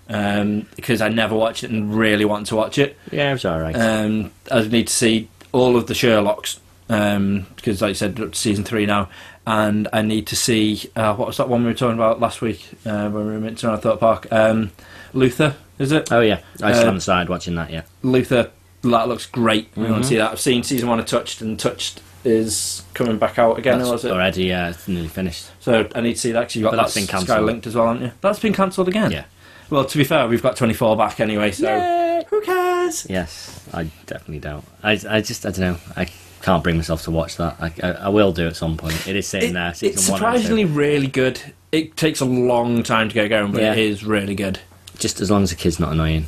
[0.07, 2.97] um, because I never watch it and really want to watch it.
[3.11, 3.75] yeah, it was all right.
[3.75, 8.85] Um, I need to see all of the Sherlocks because, like I said, season three
[8.85, 9.09] now,
[9.47, 12.41] and I need to see uh, what was that one we were talking about last
[12.41, 14.27] week uh, when we were in Toronto Thorpe Park?
[14.31, 14.71] Um,
[15.13, 16.11] Luther, is it?
[16.11, 17.87] oh yeah, I uh, still haven't started watching that yet.
[18.03, 18.51] Luther,
[18.83, 19.69] that looks great.
[19.75, 20.01] We want Mhm.
[20.01, 20.31] to see that.
[20.31, 23.77] I've seen season one of Touched, and Touched is coming back out again.
[23.77, 24.11] That's Was it?
[24.11, 25.45] already uh, it's nearly finished.
[25.59, 27.45] So I need to see that because you've got But that that's been Sky cancelled.
[27.45, 28.11] linked as well, haven't you?
[28.21, 29.11] That's been cancelled again.
[29.11, 29.25] Yeah.
[29.69, 32.23] Well, to be fair, we've got 24 back anyway, so Yay!
[32.29, 33.07] who cares?
[33.09, 34.63] Yes, I definitely don't.
[34.83, 35.77] I, I just I don't know.
[35.95, 36.07] I
[36.45, 37.57] can't bring myself to watch that.
[37.59, 39.07] I, I, I will do at some point.
[39.07, 39.73] It is sitting It- there.
[39.73, 41.41] Season it's surprisingly really good.
[41.71, 43.73] It takes a long time to get going, but Yeah.
[43.73, 44.59] it is really good.
[44.99, 46.27] Just as long as the kid's not annoying.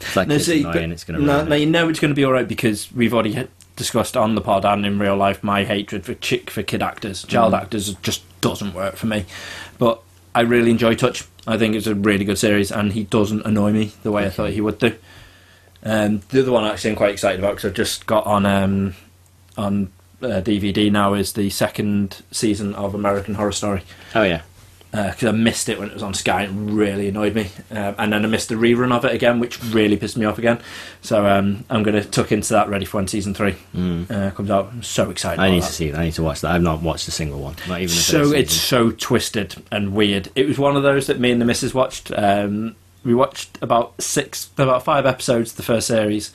[0.00, 2.14] If that kid's see, annoying, it's going to no, no, you know it's going to
[2.14, 5.64] be all right because we've already discussed on the pod and in real life my
[5.64, 7.24] hatred for chick for kid actors.
[7.24, 7.60] Child Mm.
[7.62, 9.26] actors just doesn't work for me.
[9.76, 10.00] But
[10.36, 11.24] I really enjoy Touch.
[11.48, 14.30] I think it's a really good series, and he doesn't annoy me the way I
[14.30, 14.94] thought he would do.
[15.82, 18.94] Um, the other one actually I'm quite excited about because I've just got on um,
[19.58, 19.92] on
[20.22, 23.82] uh, DVD now is the second season of American Horror Story
[24.14, 24.42] Oh yeah.
[24.90, 26.44] because I missed it when it was on Sky.
[26.44, 29.62] It really annoyed me, um, and then I missed the rerun of it again, which
[29.64, 30.60] really pissed me off again.
[31.02, 34.10] So um, I'm going to tuck into that ready for when season three Mm.
[34.10, 34.70] uh, comes out.
[34.72, 35.40] I'm so excited!
[35.40, 35.66] I need that.
[35.66, 35.94] to see it.
[35.94, 36.52] I need to watch that.
[36.52, 37.54] I've not watched a single one.
[37.68, 40.30] Not even So it's so twisted and weird.
[40.34, 42.10] It was one of those that me and the missus watched.
[42.16, 46.32] Um, we watched about six, about five episodes of the first series.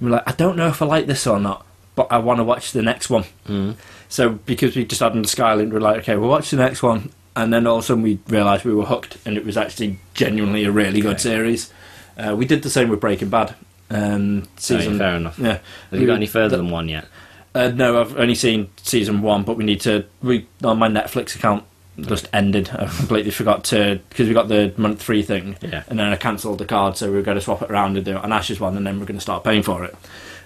[0.00, 1.66] And we're like, I don't know if I like this or not,
[1.98, 3.24] but I want to watch the next one.
[3.48, 3.74] Mm.
[4.08, 6.80] So because we just had on the Skylink, we're like, okay, we'll watch the next
[6.82, 9.56] one, and then all of a sudden we realised we were hooked, and it was
[9.56, 11.72] actually genuinely a really good series.
[12.16, 13.54] Uh, we did the same with Breaking Bad.
[13.90, 15.38] Um, Oh, yeah, season, fair enough.
[15.38, 15.58] yeah.
[15.90, 17.06] Have you got any further the- than one yet?
[17.54, 20.04] Uh, no, I've only seen season one, but we need to.
[20.22, 21.64] We on my Netflix account
[22.00, 22.70] just ended.
[22.70, 25.82] I completely forgot to because we got the month free thing, Yeah.
[25.88, 28.04] and then I cancelled the card, so we were going to swap it around and
[28.04, 29.96] do it on Ash's one, and then we're going to start paying for it.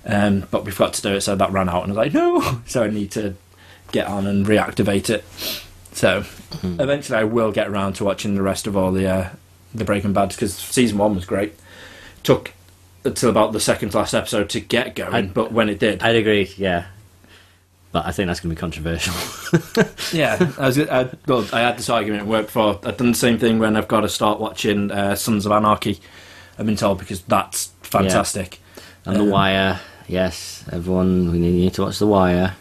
[0.05, 2.15] Um, but we forgot to do it, so that ran out, and I was like,
[2.15, 2.61] no.
[2.67, 3.35] So I need to
[3.93, 5.25] get on and reactivate it.
[5.93, 6.81] So Hmm.
[6.81, 9.29] eventually, I will get around to watching the rest of all the uh,
[9.75, 11.55] the Breaking Bad because season one was great.
[12.25, 12.53] Took
[13.05, 16.17] until about the second last episode to get going, I- but when it did, I'd
[16.17, 16.53] agree.
[16.57, 16.87] Yeah.
[17.91, 19.13] But I think that's going to be controversial.
[20.13, 22.79] Yeah, I, was, I, well, I had this argument at work before.
[22.85, 26.01] I've done the same thing when I've got to start watching uh, Sons of Anarchy.
[26.59, 28.61] I've been told because that's fantastic.
[29.07, 29.81] and The Um, Wire.
[30.09, 31.31] Yes, everyone.
[31.33, 32.55] We need to watch The Wire.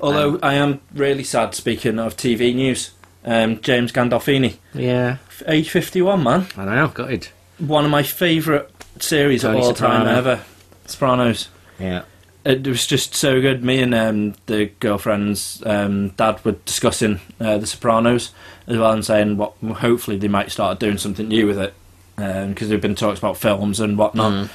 [0.00, 1.54] Although Um, I am really sad.
[1.54, 2.90] Speaking of TV news,
[3.24, 5.16] um, James Gandolfini, Yeah.
[5.46, 6.46] age fifty-one, man.
[6.56, 6.88] I know.
[6.88, 7.28] Gutted.
[7.58, 8.66] One of my favourite
[8.98, 10.40] series Tony of all time ever.
[10.86, 11.48] Sopranos.
[11.78, 12.02] Yeah.
[12.44, 13.64] It was just so good.
[13.64, 18.30] Me and um, the girlfriend's um, dad were discussing uh, The Sopranos
[18.68, 21.74] as well and saying what hopefully they might start doing something new with it
[22.16, 24.32] because there've been talks about films and whatnot.
[24.32, 24.48] Mm.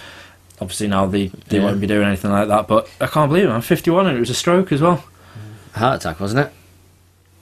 [0.61, 1.65] Obviously now they, they Yeah.
[1.65, 2.67] won't be doing anything like that.
[2.67, 3.49] But I can't believe it.
[3.49, 5.03] I'm 51 and it was a stroke as well.
[5.75, 6.53] A heart attack, wasn't it?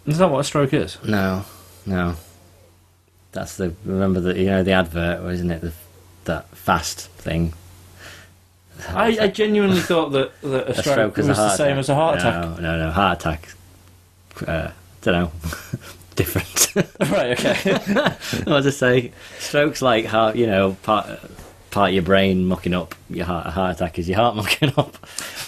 [0.07, 0.97] Is that what a stroke is?
[1.03, 1.43] No,
[1.85, 2.15] no.
[3.31, 5.61] That's the remember the you know the advert, isn't it?
[5.61, 5.73] The,
[6.25, 7.53] that fast thing.
[8.89, 11.79] I, I genuinely thought that, that a, a stroke, stroke was the same attack.
[11.79, 12.61] as a heart no, attack.
[12.61, 13.49] No, no, heart attack.
[14.47, 15.31] Uh, don't know.
[16.15, 16.89] Different.
[17.11, 17.73] right, okay.
[18.45, 19.11] what to say?
[19.39, 20.35] Stroke's like heart.
[20.35, 21.07] You know, part
[21.71, 22.95] part of your brain mucking up.
[23.09, 23.47] Your heart.
[23.47, 24.97] A heart attack is your heart mucking up.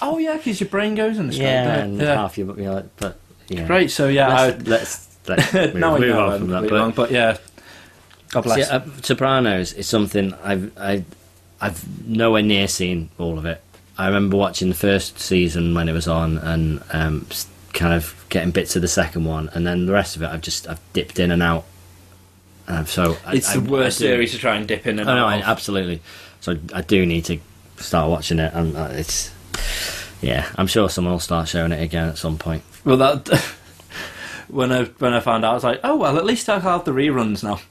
[0.01, 1.45] oh, yeah, because your brain goes in the stroke.
[1.45, 2.15] yeah, and yeah.
[2.15, 2.57] half your.
[2.57, 3.67] You know, but yeah.
[3.67, 4.29] Great, so yeah.
[4.29, 4.65] I, Let's,
[5.27, 6.61] let's, let's move, now I move on from that.
[6.63, 7.37] But wrong, but yeah.
[8.29, 8.67] God bless.
[8.67, 11.03] See, uh, Sopranos is something I've I,
[11.59, 13.61] I've nowhere near seen all of it.
[13.97, 17.27] I remember watching the first season when it was on, and um,
[17.73, 20.41] kind of getting bits of the second one, and then the rest of it, I've
[20.41, 21.65] just I've dipped in and out.
[22.71, 25.09] Um, so It's I- the worst I do- series to try and dip in and
[25.09, 25.43] Oh, no, out I, of.
[25.43, 26.01] absolutely.
[26.39, 27.37] So I do need to
[27.77, 29.31] start watching it, and uh, it's
[30.21, 30.47] yeah.
[30.55, 32.63] I'm sure someone will start showing it again at some point.
[32.85, 33.27] Well, that
[34.47, 36.85] when I when I found out, I was like, oh well, at least I have
[36.85, 37.59] the reruns now.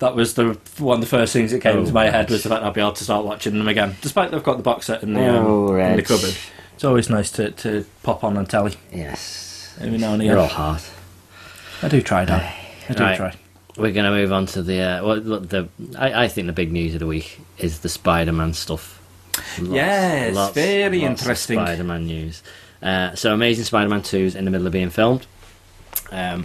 [0.00, 2.44] That was the one of the first things that came Oh, into my head was
[2.44, 4.86] the fact I'll be able to start watching them again, despite they've got the box
[4.86, 6.36] set in the, Oh, um, in the cupboard.
[6.74, 10.44] It's always nice to, to pop on on telly Yes, every now and you're all
[10.44, 10.56] again.
[10.56, 10.82] hard.
[11.82, 12.48] I do try, Dan.
[12.88, 13.16] I do Right.
[13.16, 13.34] try.
[13.78, 14.80] We're going to move on to the.
[14.80, 18.52] Uh, well, the I, I think the big news of the week is the Spider-Man
[18.54, 19.00] stuff.
[19.60, 21.58] Lots- Yes, very lots interesting.
[21.58, 22.42] Spider-Man news.
[22.82, 25.26] Uh, so, Amazing Spider-Man Two is in the middle of being filmed,
[26.10, 26.44] um,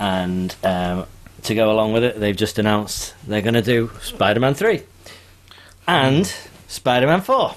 [0.00, 1.06] and um,
[1.42, 4.82] to go along with it, they've just announced they're going to do Spider-Man Three
[5.86, 6.26] and
[6.68, 7.54] Spider-Man Four.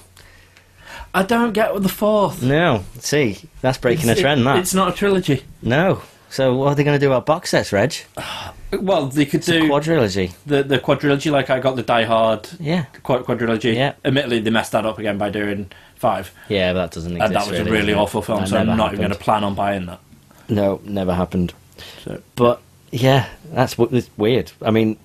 [1.14, 2.44] I don't get the fourth.
[2.44, 4.42] No, see, that's breaking a trend.
[4.42, 5.44] it- That it's not a trilogy.
[5.62, 6.02] no.
[6.36, 7.96] So, what are they going to do about box sets, Reg?
[8.72, 10.34] Well, they could It's a do quadrilogy.
[10.46, 13.74] the the quadrilogy, like I got the Die Hard Yeah, quad- quadrilogy.
[13.74, 13.94] Yeah.
[14.04, 17.26] Admittedly, they messed that up again by doing five, yeah, but that doesn't exist.
[17.28, 18.40] and that was a really awful film.
[18.42, 20.00] That so I'm not even going to plan on buying that.
[20.50, 21.54] No, never happened.
[22.04, 22.60] So But
[22.92, 24.52] yeah, that's weird.
[24.62, 24.98] I mean,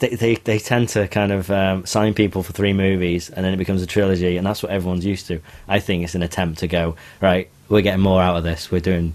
[0.00, 3.54] they they, they tend to kind of um, sign people for three movies, and then
[3.54, 5.40] it becomes a trilogy, and that's what everyone's used to.
[5.68, 7.48] I think it's an attempt to go right.
[7.70, 8.70] We're getting more out of this.
[8.70, 9.14] We're doing.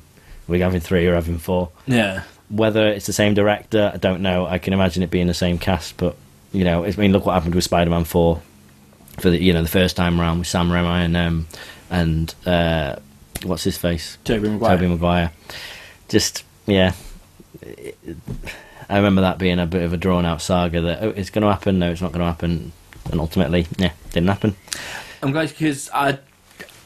[0.51, 1.69] We're having three or having four.
[1.87, 4.45] yeah, Whether it's the same director, I don't know.
[4.45, 6.15] I can imagine it being the same cast, but
[6.51, 8.41] you know, I mean, look what happened with Spider-Man Four
[9.19, 11.47] for the you know the first time around with Sam Raimi and um,
[11.89, 12.97] and uh,
[13.43, 14.75] what's his face Tobey Maguire.
[14.77, 15.31] Tobey Maguire.
[16.09, 16.93] Just yeah,
[18.89, 20.81] I remember that being a bit of a drawn out saga.
[20.81, 21.79] That oh, it's going to happen.
[21.79, 22.71] No, it's not going to happen.
[23.11, 24.55] And ultimately, yeah, didn't happen.
[25.23, 26.19] I'm glad because I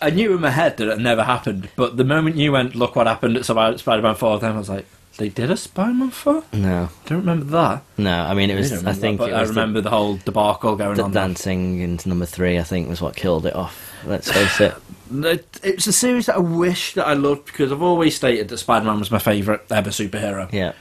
[0.01, 2.95] I knew in my head that it never happened, but the moment you went, look
[2.95, 4.85] what happened at Sp- Spider-Man Four, then I was like,
[5.17, 6.43] they did a Spider-Man Four.
[6.51, 7.83] No, Don't remember that.
[7.97, 8.11] no.
[8.11, 8.71] I mean, it was.
[8.71, 11.11] don't I think that, but it was I remember the, whole debacle going the, on.
[11.11, 11.27] the there.
[11.29, 12.59] dancing into number three.
[12.59, 13.93] I think was what killed it off.
[14.05, 14.73] Let's face it.
[15.13, 18.57] It- It's a series that I wish that I loved because I've always stated that
[18.57, 20.73] Spider-Man was my favourite ever superhero, Yeah,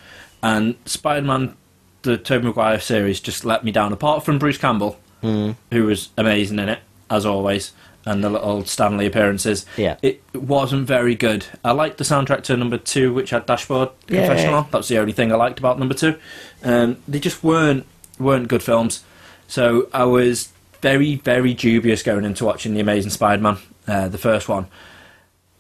[0.43, 1.55] and Spider-Man,
[2.03, 3.93] the Tobey Maguire series, just let me down.
[3.93, 5.55] Apart from Bruce Campbell, mm.
[5.71, 6.79] who was amazing in it
[7.11, 7.73] as always,
[8.07, 9.65] and the little Stan Lee appearances.
[9.77, 9.97] yeah.
[10.03, 11.47] It wasn't very good.
[11.65, 14.27] I liked the soundtrack to number two, which had Dashboard Yeah.
[14.27, 14.55] Confessional.
[14.57, 14.67] on.
[14.71, 16.17] That's the only thing I liked about number two.
[16.63, 17.87] Um, they just weren't
[18.19, 19.03] weren't good films.
[19.49, 20.51] So I was
[20.83, 23.57] very very dubious going into watching the Amazing Spider-Man,
[23.89, 24.67] uh, the first one,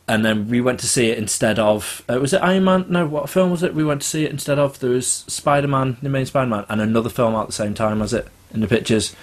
[0.07, 2.85] and then we went to see it instead of uh, was it Iron Man?
[2.89, 3.75] No, what film was it?
[3.75, 7.09] We went to see it instead of there was Spider-Man, the Amazing Spider-Man, and another
[7.09, 9.17] film at the same time as it in the pictures.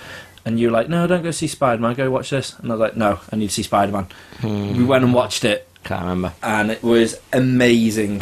[0.45, 2.57] And you were like, no, don't go see Spider Man, go watch this.
[2.59, 4.07] And I was like, no, I need to see Spider Man.
[4.77, 6.33] We went and watched it, Can't remember.
[6.41, 8.21] and it was amazing.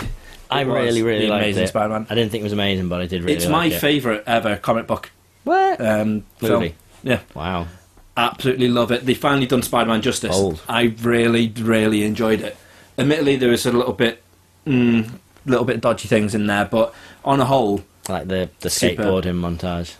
[0.51, 1.67] I It was really, really the liked Amazing it.
[1.67, 2.07] Spider-Man.
[2.09, 3.36] I didn't think it was amazing, but I did really.
[3.36, 3.80] it's like my it.
[3.80, 5.11] favourite ever comic book
[5.43, 6.63] What um, film.
[6.63, 6.76] movie?
[7.03, 7.67] Yeah, Wow.
[8.17, 9.05] absolutely love it.
[9.05, 10.36] They finally done Spider Man justice.
[10.36, 10.61] Bold.
[10.67, 12.57] I really, really enjoyed it.
[12.97, 14.24] Admittedly, there was a little bit,
[14.65, 15.09] mm,
[15.45, 16.93] little bit dodgy things in there, but
[17.24, 19.03] on a whole, Like the the Super.
[19.03, 19.95] skateboarding montage.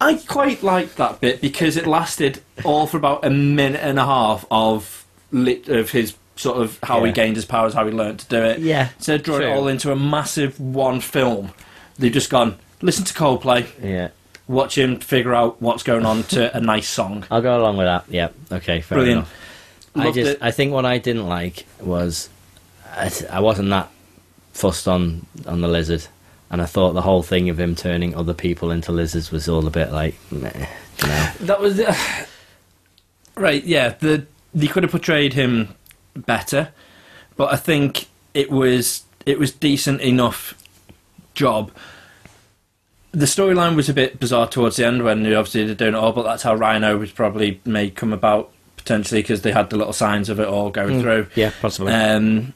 [0.00, 4.04] I quite liked that bit because it lasted all for about a minute and a
[4.04, 8.18] half of lit, of his sort of how he gained his powers, how he learned
[8.20, 8.58] to do it.
[8.60, 11.52] Yeah, So of drawing it all into a massive one film,
[11.98, 14.08] they've just gone listen to Coldplay, Yeah.
[14.46, 17.24] watch him figure out what's going on to a nice song.
[17.30, 18.04] I'll go along with that.
[18.08, 18.28] Yeah.
[18.52, 18.82] Okay.
[18.82, 19.18] Fair Brilliant.
[19.20, 19.34] enough.
[19.96, 20.38] I just, it.
[20.42, 22.28] I think what I didn't like was,
[22.92, 23.88] I, I wasn't that
[24.52, 26.06] fussed on on the lizard,
[26.50, 29.66] and I thought the whole thing of him turning other people into lizards was all
[29.66, 30.66] a bit like, meh,
[31.02, 31.30] you know.
[31.40, 31.94] That was uh,
[33.34, 33.62] right.
[33.64, 35.74] Yeah, the they could have portrayed him
[36.14, 36.68] better,
[37.36, 40.54] but I think it was it was decent enough
[41.34, 41.70] job.
[43.12, 45.98] The storyline was a bit bizarre towards the end when they obviously they're doing it
[45.98, 49.76] all, but that's how Rhino was probably may come about potentially because they had the
[49.76, 51.02] little signs of it all going Mm.
[51.02, 51.26] through.
[51.34, 51.92] Yeah, possibly.
[51.92, 52.52] Um,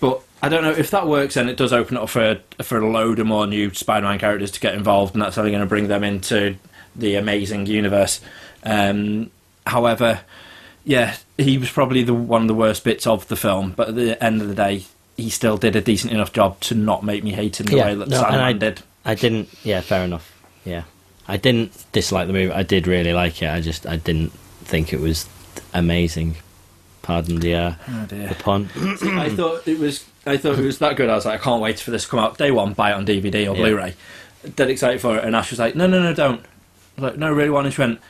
[0.00, 2.88] but I don't know if that works, then it does open up for for a
[2.90, 5.88] load of more new Spider-Man characters to get involved, and that's only going to bring
[5.88, 6.56] them into
[6.96, 8.20] the amazing universe.
[8.64, 9.30] Um,
[9.66, 10.20] however,
[10.84, 13.94] yeah, he was probably the one of the worst bits of the film, but at
[13.94, 14.84] the end of the day,
[15.16, 17.84] he still did a decent enough job to not make me hate him the Yeah,
[17.86, 18.82] way that no, and Sandman I- did.
[19.04, 19.48] I didn't.
[19.62, 20.30] Yeah, fair enough.
[20.64, 20.82] Yeah,
[21.28, 22.52] I didn't dislike the movie.
[22.52, 23.48] I did really like it.
[23.48, 24.32] I just I didn't
[24.64, 25.26] think it was
[25.72, 26.36] amazing.
[27.02, 28.68] Pardon the uh, Oh the pun.
[29.18, 30.04] I thought it was.
[30.26, 31.08] I thought it was that good.
[31.08, 32.74] I was like, I can't wait for this to come out day one.
[32.74, 33.62] Buy it on DVD or Yeah.
[33.62, 33.94] Blu-ray.
[34.54, 35.24] Dead excited for it.
[35.24, 36.40] And Ash was like, No, no, no, don't.
[36.98, 37.66] I was like, No, really want.
[37.66, 38.00] And she went,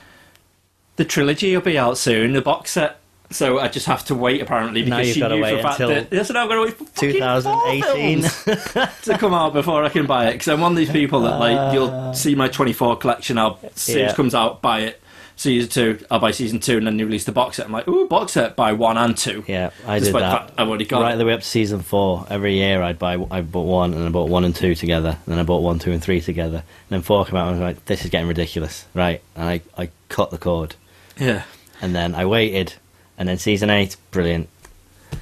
[0.96, 2.32] The trilogy will be out soon.
[2.32, 2.96] The box set.
[3.32, 5.58] So I just have to wait apparently because Now you've she gotta knew wait for
[5.60, 8.22] a fact until that yes, now I've got to wait for 2018.
[9.02, 10.32] to come out before I can buy it.
[10.32, 13.38] Because I'm one of these people that like you'll see my 24 collection.
[13.38, 14.10] I'll see Yeah.
[14.10, 15.00] it comes out, buy it.
[15.40, 17.64] Season two, I'll buy season two, and then you release the box set.
[17.64, 19.42] I'm like, ooh, box set, buy one and two.
[19.48, 20.52] Yeah, I did that.
[20.58, 21.16] I've already got right it.
[21.16, 22.26] the way up to season four.
[22.28, 25.32] Every year I'd buy, I bought one, and I bought one and two together, and
[25.32, 26.58] then I bought one, two, and three together.
[26.58, 29.48] And then four came out, and I was like, "This is getting ridiculous." Right, and
[29.48, 30.74] I, I cut the cord,
[31.18, 31.44] Yeah.
[31.80, 32.74] and then I waited,
[33.16, 34.46] and then season eight, brilliant.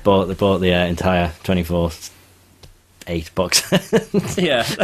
[0.03, 1.93] Bought the bought the uh, entire twenty four
[3.09, 3.63] eight bucks.
[4.39, 4.65] Yeah,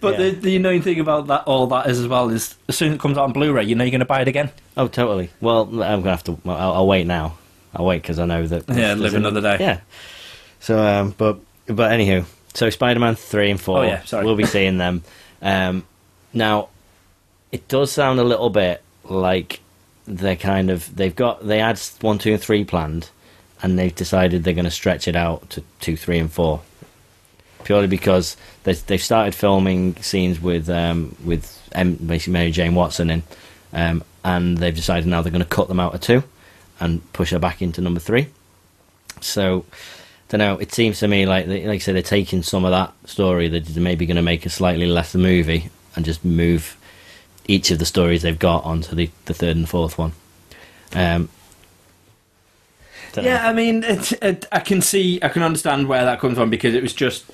[0.00, 0.16] but Yeah.
[0.16, 2.94] The, the annoying thing about that, all that is as well, is as soon as
[2.94, 4.50] it comes out on Blu-ray, you know you're going to buy it again.
[4.76, 5.30] oh, totally.
[5.40, 6.38] Well, I'm gonna have to.
[6.46, 7.36] I'll, I'll wait now.
[7.74, 8.68] I'll wait because I know that.
[8.68, 9.56] Yeah, live another day.
[9.60, 9.80] Yeah.
[10.60, 12.24] So, um, but but anywho,
[12.54, 13.80] so Spider-Man three and four.
[13.80, 14.24] Oh, yeah, sorry.
[14.24, 15.02] We'll be seeing them.
[15.40, 15.84] Um,
[16.32, 16.68] now,
[17.50, 19.60] it does sound a little bit like
[20.06, 23.10] they're kind of they've got they had one, two, and three planned,
[23.62, 26.60] and they've decided they're going to stretch it out to two, three, and four.
[27.64, 33.10] Purely because they they've started filming scenes with um, with M, basically Mary Jane Watson
[33.10, 33.22] in,
[33.72, 36.22] um, and they've decided now they're going to cut them out of two,
[36.80, 38.28] and push her back into number three.
[39.20, 39.64] So,
[40.28, 40.58] don't know.
[40.58, 43.48] It seems to me like, they, like I say, they're taking some of that story
[43.48, 46.76] that they're maybe going to make a slightly lesser movie and just move
[47.46, 50.12] each of the stories they've got onto the, the third and fourth one.
[50.94, 51.28] Um.
[53.20, 56.50] Yeah, I mean, it, it, I can see, I can understand where that comes from
[56.50, 57.24] because it was just,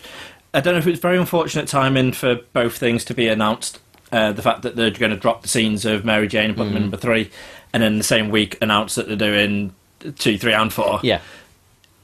[0.55, 3.81] I don't know if it was very unfortunate timing for both things to be announced.
[4.11, 6.65] Uh, the fact that they're going to drop the scenes of Mary Jane and put
[6.65, 7.31] them in number three,
[7.75, 9.75] and then the same week announce that they're doing
[10.17, 11.01] two, three, and four.
[11.03, 11.21] yeah,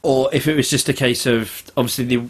[0.03, 2.29] Or if it was just a case of obviously the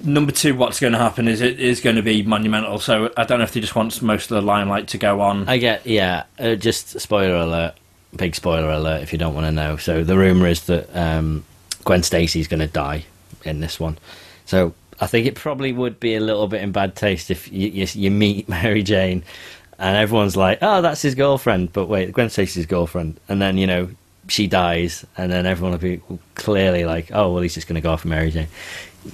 [0.00, 2.78] number two, what's going to happen is it is going to be monumental.
[2.78, 5.48] So I don't know if they just want most of the limelight to go on.
[5.48, 5.84] I get.
[5.86, 7.74] Yeah, uh, just spoiler alert.
[8.16, 9.76] Big spoiler alert if you don't want to know.
[9.76, 11.44] So the rumor is that um,
[11.84, 13.04] Gwen Stacy's going to die
[13.44, 13.96] in this one.
[14.44, 17.68] So I think it probably would be a little bit in bad taste if you,
[17.68, 19.22] you, you meet Mary Jane
[19.78, 23.66] and everyone's like, "Oh, that's his girlfriend," but wait, Gwen Stacy's girlfriend, and then you
[23.66, 23.88] know
[24.28, 26.00] she dies, and then everyone will be
[26.36, 28.46] clearly like, "Oh, well, he's just going to go off for Mary Jane."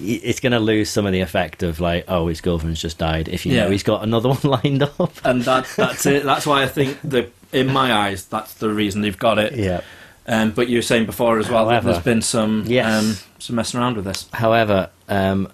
[0.01, 3.29] It's going to lose some of the effect of like, "Oh, his girlfriend's just died."
[3.29, 3.65] If you Yeah.
[3.65, 5.13] know he's got another one lined up.
[5.25, 6.25] and that that's it.
[6.25, 9.55] That's why I think that in my eyes, that's the reason they've got it.
[9.55, 9.81] Yeah.
[10.27, 12.87] Um, but you were saying before as well that there's been some Yes.
[12.87, 14.29] um, some messing around with this.
[14.33, 15.51] However, um,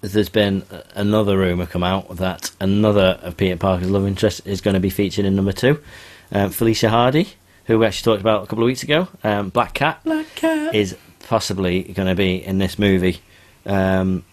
[0.00, 0.62] there's been
[0.94, 4.90] another rumor come out that another of Peter Parker's love interest is going to be
[4.90, 5.78] featured in number two.
[6.32, 7.28] Um, Felicia Hardy,
[7.66, 10.74] who we actually talked about a couple of weeks ago, um, Black Cat, Black cat.
[10.74, 13.20] is possibly going to be in this movie.
[13.66, 14.24] Um,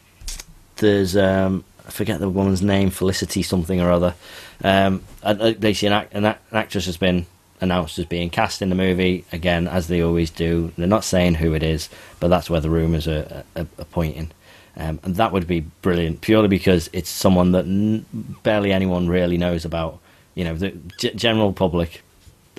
[0.77, 4.15] there's um, I forget the woman's name, Felicity something or other.
[4.63, 7.25] Um, and, uh, basically, an, act, an, act, an actress has been
[7.59, 10.71] announced as being cast in the movie again, as they always do.
[10.77, 11.89] They're not saying who it is,
[12.19, 14.31] but that's where the rumours are, are, are pointing.
[14.77, 18.05] Um, and that would be brilliant, purely because it's someone that n-
[18.43, 19.99] barely anyone really knows about.
[20.33, 22.01] You know, the g- general public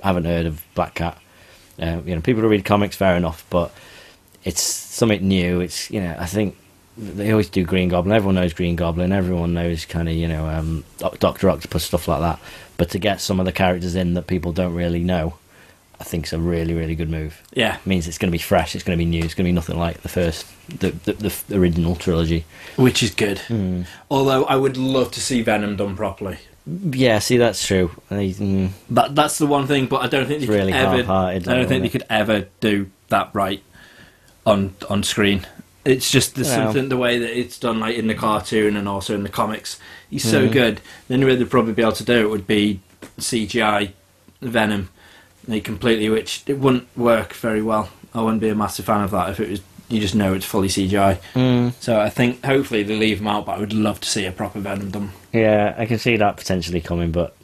[0.03, 1.17] haven't heard of Black Cat.
[1.81, 3.73] Uh, you know, people who read comics, fair enough, but
[4.43, 5.59] it's something new.
[5.59, 6.55] It's you know, I think
[6.97, 8.15] they always do Green Goblin.
[8.15, 9.11] Everyone knows Green Goblin.
[9.11, 10.83] Everyone knows kind of you know um,
[11.19, 12.39] Doctor Octopus stuff like that.
[12.77, 15.35] But to get some of the characters in that people don't really know,
[15.99, 17.41] I think is a really really good move.
[17.53, 18.75] Yeah, It means it's going to be fresh.
[18.75, 19.23] It's going to be new.
[19.23, 20.45] It's going to be nothing like the first,
[20.79, 21.13] the the,
[21.47, 22.45] the original trilogy.
[22.75, 23.39] which is good.
[23.39, 23.83] Hmm.
[24.09, 26.37] Although I would love to see Venom done properly.
[26.65, 27.91] Yeah, see that's true.
[28.09, 31.01] They, mm, That that's the one thing, but I don't think they It's really could
[31.01, 31.11] ever.
[31.11, 33.61] I don't think they could ever do that right
[34.45, 35.45] on on screen.
[35.85, 36.67] It's just there's Well.
[36.67, 39.77] something the way that it's done, like in the cartoon and also in the comics.
[40.09, 40.51] He's so Mhm.
[40.51, 40.81] good.
[41.07, 42.79] The only way they'd probably be able to do it would be
[43.19, 43.91] CGI
[44.41, 44.89] Venom,
[45.47, 47.89] like completely, which it wouldn't work very well.
[48.15, 49.61] I wouldn't be a massive fan of that if it was.
[49.89, 51.19] You just know it's fully CGI.
[51.35, 54.25] mm, So I think hopefully they leave him out, but I would love to see
[54.25, 55.11] a proper Venom done.
[55.33, 57.35] yeah, I can see that potentially coming, but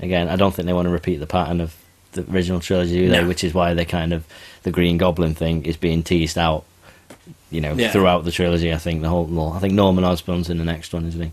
[0.00, 1.74] again, I don't think they want to repeat the pattern of
[2.12, 3.24] the original trilogy, do they?
[3.24, 4.24] Which is why they kind of
[4.62, 6.64] the Green Goblin thing is being teased out.
[7.50, 7.90] You know, Yeah.
[7.92, 9.52] throughout the trilogy, I think the whole.
[9.54, 11.32] I think Norman Osborn's in the next one, isn't he?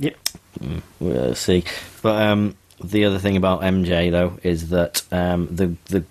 [0.00, 0.16] Yep.
[0.60, 1.64] Mm, we'll see.
[2.02, 6.04] But um, the other thing about MJ though is that um, the the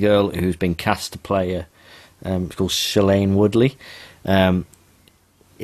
[0.00, 1.66] girl who's been cast to play her,
[2.24, 3.76] um, it's called Shailene Woodley.
[4.24, 4.66] Um,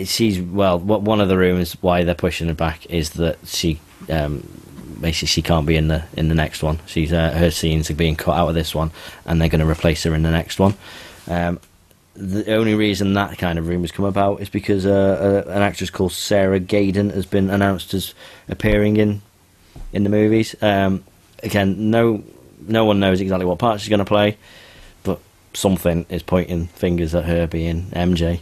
[0.05, 0.79] she's well.
[0.79, 4.47] What one of the rumors why they're pushing her back is that she um,
[5.01, 6.79] basically she can't be in the in the next one.
[6.87, 8.91] She's uh, her scenes are being cut out of this one,
[9.27, 10.75] and they're going to replace her in the next one.
[11.29, 11.59] Um,
[12.17, 15.91] the only reason that kind of rumours come about is because uh, uh, an actress
[15.91, 18.15] called Sarah Gadon has been announced as
[18.49, 19.23] appearing in
[19.93, 20.55] in the movies.
[20.63, 21.05] Um,
[21.43, 22.23] again, no
[22.67, 24.37] no one knows exactly what part she's going to play,
[25.03, 25.19] but
[25.55, 28.41] something is pointing fingers at her being MJ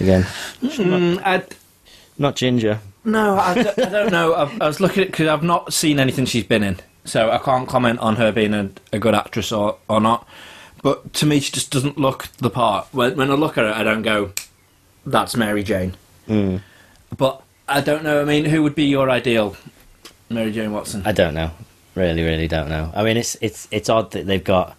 [0.00, 0.22] again.
[0.60, 1.44] Mm, I,
[2.18, 2.80] Not Ginger.
[3.04, 4.34] no, I, d- I don't know.
[4.34, 7.38] I, I was looking at because I've not seen anything she's been in, so I
[7.38, 10.26] can't comment on her being a, a good actress or, or not.
[10.84, 12.86] But to me, she just doesn't look the part.
[12.92, 14.32] When, when I look at her, I don't go,
[15.06, 15.94] "That's Mary Jane."
[16.28, 16.60] Mm.
[17.16, 18.20] But I don't know.
[18.20, 19.56] I mean, who would be your ideal
[20.28, 21.02] Mary Jane Watson?
[21.06, 21.50] I don't know.
[21.94, 22.92] Really, really don't know.
[22.94, 24.76] I mean, it's it's it's odd that they've got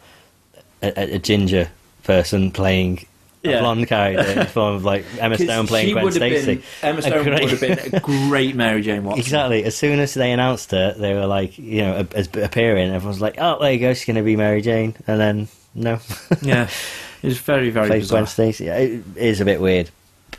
[0.84, 1.70] a, a, a ginger
[2.04, 3.08] person playing
[3.44, 6.56] a blonde character in the form of like Emma 'Cause Stone playing she Gwen Stacy.
[6.56, 9.22] been Emma Stone great- would have been a great Mary Jane Watson.
[9.22, 9.64] Exactly.
[9.64, 13.36] As soon as they announced her, they were like, you know, as appearing, everyone's like,
[13.40, 16.00] "Oh, there you go, she's going to be Mary Jane," and then no,
[16.42, 16.70] Yeah,
[17.22, 18.22] it's very very plays bizarre.
[18.22, 18.68] Gwen Stacy.
[18.68, 19.90] It is a bit weird,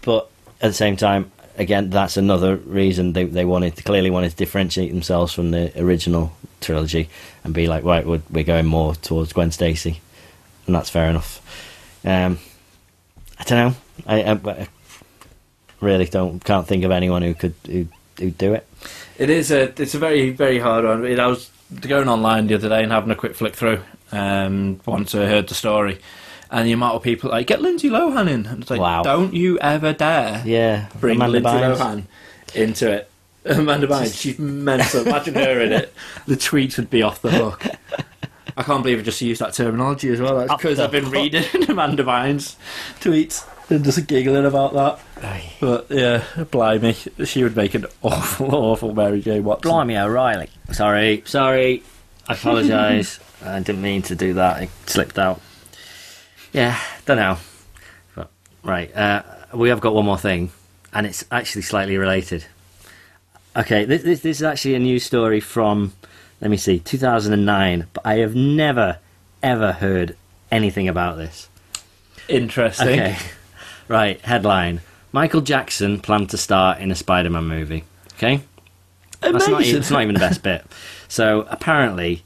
[0.03, 0.29] but
[0.61, 4.37] at the same time, again, that's another reason they they wanted to clearly wanted to
[4.37, 7.09] differentiate themselves from the original trilogy
[7.45, 10.01] and be like, right, we're, we're going more towards Gwen Stacy,
[10.67, 11.41] and that's fair enough.
[12.05, 12.39] Um,
[13.39, 13.77] I don't know.
[14.07, 14.69] I, I, I
[15.81, 17.87] really don't can't think of anyone who could who
[18.19, 18.67] who'd do it.
[19.19, 21.05] It is a it's a very very hard one.
[21.19, 23.81] I was going online the other day and having a quick flick through
[24.13, 25.99] um, once I heard the story,
[26.51, 28.47] and the amount of people like get Lindsay Lohan in.
[28.47, 29.03] And it's like, Wow.
[29.03, 31.77] don't you ever dare Yeah, bring Amanda Lindsay Bynes.
[31.77, 32.03] Lohan
[32.55, 33.11] into it.
[33.47, 35.07] Amanda Bynes, she's mental.
[35.07, 35.93] Imagine her in it.
[36.27, 37.65] The tweets would be off the hook.
[38.57, 40.37] I can't believe I just used that terminology as well.
[40.39, 41.13] That's because I've been hook.
[41.13, 42.57] reading Amanda Bynes
[43.01, 45.25] tweets and just giggling about that.
[45.25, 45.53] Aye.
[45.61, 46.95] But yeah, blimey,
[47.27, 49.69] she would make an awful, awful Mary Jane Watson.
[49.71, 50.49] Blimey O'Reilly.
[50.73, 51.83] Sorry, sorry.
[52.29, 53.19] I apologise.
[53.47, 54.63] I didn't mean to do that.
[54.63, 55.41] It slipped out.
[56.53, 57.39] Yeah, don't know.
[58.15, 58.31] But,
[58.63, 59.23] right, uh,
[59.55, 60.51] we have got one more thing,
[60.93, 62.47] and it's actually slightly related.
[63.57, 65.93] Okay, this, this, this is actually a news story from,
[66.41, 68.99] let me see, 2009, but I have never,
[69.43, 70.17] ever heard
[70.51, 71.49] anything about this.
[72.29, 72.89] Interesting.
[72.89, 73.17] Okay.
[73.89, 74.81] Right, headline.
[75.13, 77.85] Michael Jackson planned to star in a Spider Man movie.
[78.15, 78.41] Okay?
[79.21, 79.77] That's not, Amazing.
[79.77, 80.65] it's not even the best bit.
[81.09, 82.25] So, apparently,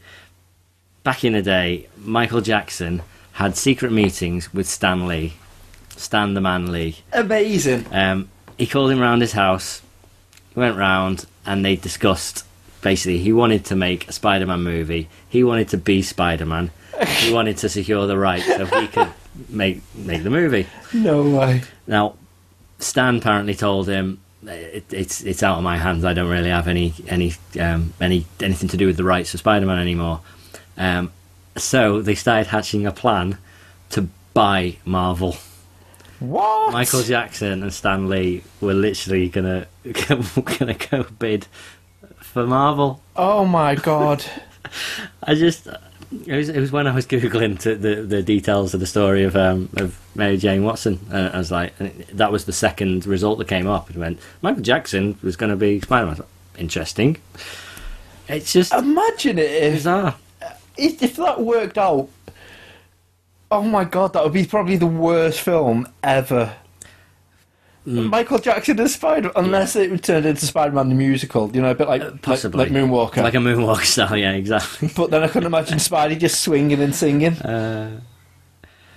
[1.03, 5.35] back in the day, Michael Jackson had secret meetings with Stan Lee.
[5.97, 6.97] Stan the Man Lee.
[7.13, 7.87] Amazing.
[7.93, 8.29] Um,
[8.59, 9.83] he called him round his house,
[10.55, 12.45] went round, and they discussed.
[12.83, 15.09] Basically, he wanted to make a Spider-Man movie.
[15.29, 16.71] He wanted to be Spider-Man.
[17.19, 19.09] he wanted to secure the rights so he could
[19.49, 20.67] make make the movie.
[20.93, 21.63] No way.
[21.87, 22.15] Now,
[22.79, 26.05] Stan apparently told him it, it's it's out of my hands.
[26.05, 29.41] I don't really have any any um, any anything to do with the rights of
[29.41, 30.21] Spider-Man anymore.
[30.81, 31.13] Um,
[31.57, 33.37] so they started hatching a plan
[33.91, 35.37] to buy Marvel.
[36.21, 36.73] What?
[36.73, 39.67] Michael Jackson and Stan Lee were literally gonna
[40.59, 41.47] gonna go bid
[42.17, 43.03] for Marvel.
[43.15, 44.25] Oh my god.
[45.23, 48.81] I just it was, it was when I was googling to the the details of
[48.81, 50.99] the story of um, of Mary Jane Watson.
[51.13, 51.77] Uh, I was like,
[52.09, 53.91] that was the second result that came up.
[53.91, 56.23] It went Michael Jackson was going to be Spider Man.
[56.59, 57.19] Interesting.
[58.29, 60.17] It's just Imagine it bizarre.
[60.81, 62.09] If if that worked out.
[63.51, 66.55] Oh my god, that would be probably the worst film ever.
[67.87, 71.89] Michael Jackson as Spider, unless it turned into Spider-Man the musical, you know, a bit
[71.89, 73.23] like like, Possibly like Moonwalker.
[73.23, 74.17] like a moonwalk style.
[74.17, 74.91] Yeah, exactly.
[74.95, 77.37] but then I couldn't imagine Spidey just swinging and singing.
[77.43, 78.01] Uh,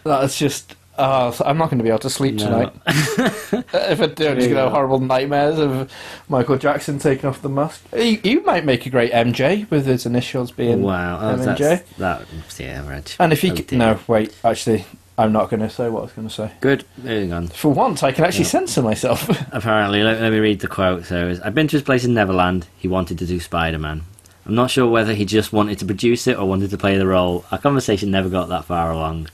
[0.04, 0.76] That's just.
[0.98, 2.46] Oh, so I'm not going to be able to sleep No.
[2.46, 2.74] tonight.
[3.54, 5.92] Uh, if I do, I'm just going to have horrible nightmares of
[6.30, 7.84] Michael Jackson taking off the mask.
[7.96, 11.58] You, you might make a great MJ with his initials being wow, oh, MJ.
[11.58, 12.26] that's, that
[12.60, 13.10] yeah, Reg.
[13.20, 14.86] And if you Oh, c- no, wait, actually,
[15.18, 16.52] I'm not going to say what I was going to say.
[16.62, 16.84] good.
[16.98, 17.48] Moving on.
[17.48, 18.50] For once, I can actually Yeah.
[18.52, 19.28] censor myself.
[19.54, 21.06] Apparently, let, let me read the quote.
[21.06, 22.68] So, I've been to his place in Neverland.
[22.78, 24.04] He wanted to do Spider Man.
[24.46, 27.08] I'm not sure whether he just wanted to produce it or wanted to play the
[27.08, 27.46] role.
[27.52, 29.30] Our conversation never got that far along.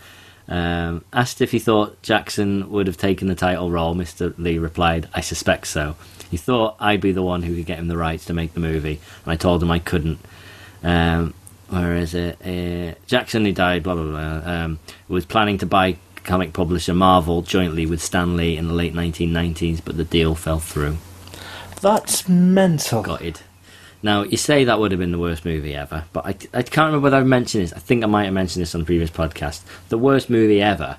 [0.50, 4.34] Um, asked if he thought Jackson would have taken the title role, Mr.
[4.40, 5.96] Lee replied, I suspect so.
[6.30, 8.60] He thought I'd be the one who could get him the rights to make the
[8.60, 10.20] movie, and I told him I couldn't.
[10.84, 11.34] Um,
[11.70, 12.38] where is it?
[12.44, 17.42] Uh, Jackson, who died, blah, blah, blah, um, was planning to buy comic publisher Marvel
[17.44, 20.98] jointly with Stan Lee in the late 1990s, but the deal fell through.
[21.82, 23.04] That's mental.
[23.04, 23.44] Got it.
[24.02, 26.88] Now, you say that would have been the worst movie ever, but I, I can't
[26.88, 27.74] remember whether I've mentioned this.
[27.74, 29.62] I think I might have mentioned this on the previous podcast.
[29.90, 30.98] The worst movie ever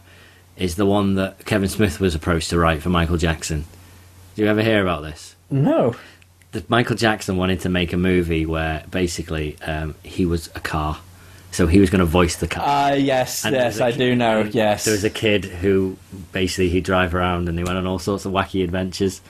[0.57, 3.65] is the one that Kevin Smith was approached to write for Michael Jackson.
[4.37, 5.35] Do you ever hear about this?
[5.51, 5.97] No.
[6.53, 11.01] That Michael Jackson wanted to make a movie where basically um, he was a car.
[11.53, 12.65] So he was going to voice the car.
[12.67, 14.43] Ah, yes, And yes, I kid- do know.
[14.53, 14.85] Yes.
[14.85, 15.97] There was a kid who
[16.33, 19.21] basically he'd drive around and he went on all sorts of wacky adventures.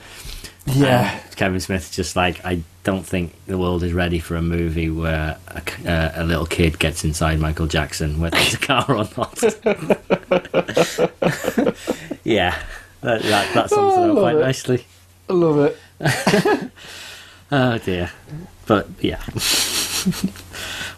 [0.67, 1.21] Yeah.
[1.27, 4.91] And Kevin Smith's just like, I don't think the world is ready for a movie
[4.91, 9.09] where a, uh, a little kid gets inside Michael Jackson, whether it's a car or
[9.17, 9.43] not.
[12.25, 12.59] yeah,
[13.01, 14.41] that, that, that sums Oh, it up quite it.
[14.41, 14.87] nicely.
[15.29, 16.71] I love it.
[17.53, 18.13] Oh dear.
[18.67, 19.21] But yeah.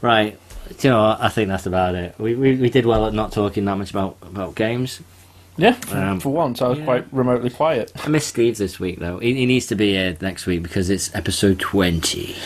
[0.03, 0.39] right.
[0.83, 1.21] You know what?
[1.23, 2.15] I think that's about it.
[2.19, 5.01] We, we we did well at not talking that much about, about games.
[5.57, 6.85] Yeah, for, Um, for once, I was yeah.
[6.85, 7.93] quite remotely quiet.
[7.97, 9.19] I miss Steve this week though.
[9.19, 12.37] He, he needs to be here next week because it's episode twenty.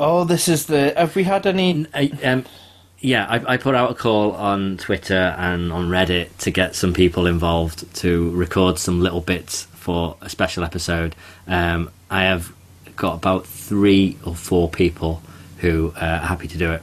[0.00, 0.92] Oh, this is the.
[0.96, 1.86] Have we had any?
[1.94, 2.44] I, um,
[3.00, 6.94] yeah, I, I put out a call on Twitter and on Reddit to get some
[6.94, 11.14] people involved to record some little bits for a special episode.
[11.46, 12.52] Um, I have
[12.96, 15.22] got about three or four people
[15.58, 16.82] who uh, are happy to do it.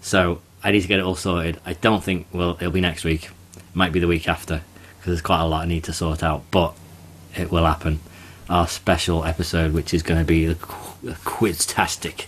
[0.00, 1.60] So I need to get it all sorted.
[1.64, 3.30] I don't think well it'll be next week.
[3.74, 4.62] Might be the week after
[5.02, 6.44] because there's quite a lot I need to sort out.
[6.52, 6.74] But
[7.36, 7.98] it will happen.
[8.48, 12.26] Our special episode, which is going to be a, qu- a quiz-tastic.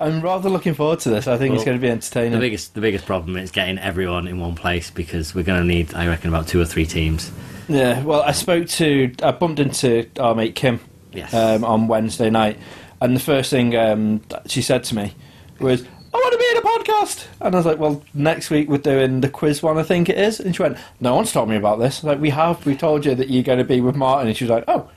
[0.00, 1.26] I'm rather looking forward to this.
[1.28, 2.32] I think it's going to be entertaining.
[2.32, 5.66] The biggest, the biggest problem is getting everyone in one place because we're going to
[5.66, 7.30] need, I reckon, about two or three teams.
[7.68, 8.02] Yeah.
[8.02, 9.14] Well, I spoke to.
[9.22, 10.80] I bumped into our mate Kim
[11.12, 11.32] Yes.
[11.32, 12.58] um, on Wednesday night,
[13.00, 15.14] and the first thing um, she said to me
[15.60, 18.68] was, "I want to be in a podcast." And I was like, "Well, next week
[18.68, 21.48] we're doing the quiz one, I think it is." And she went, "No one's told
[21.48, 22.64] me about this." Like, we have.
[22.66, 24.90] We told you that you're going to be with Martin, and she was like, "Oh."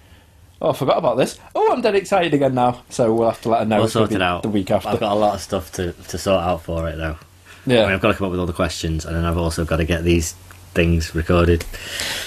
[0.62, 1.38] Oh, I forgot about this.
[1.54, 2.82] Oh, I'm dead excited again now.
[2.90, 3.80] So we'll have to let her know.
[3.80, 4.42] we'll sort it out.
[4.42, 4.88] the week after.
[4.88, 7.18] I've got a lot of stuff to, to sort out for it, though.
[7.66, 9.38] yeah, I mean, I've got to come up with all the questions, and then I've
[9.38, 10.32] also got to get these
[10.74, 11.66] things recorded.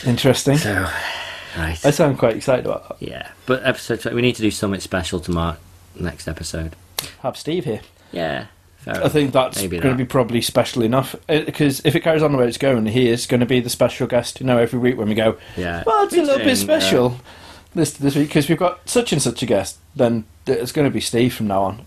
[0.05, 0.59] interesting.
[0.59, 0.75] So,
[1.57, 1.85] right.
[1.87, 3.07] I sound quite excited about that.
[3.07, 3.31] Yeah.
[3.47, 5.59] But episode, we need to do something special to mark
[5.99, 6.77] next episode.
[7.23, 7.81] Have Steve here.
[8.13, 8.47] Yeah.
[8.87, 12.39] I think that's going to be probably special enough because if it carries on the
[12.39, 14.41] way it's going, he is going to be the special guest.
[14.41, 15.83] You know, every week when we go, Yeah.
[15.85, 17.21] well, it's a little bit uh, special
[17.75, 19.79] this this week because we've got such and such a guest.
[19.95, 21.85] Then it's going to be Steve from now on.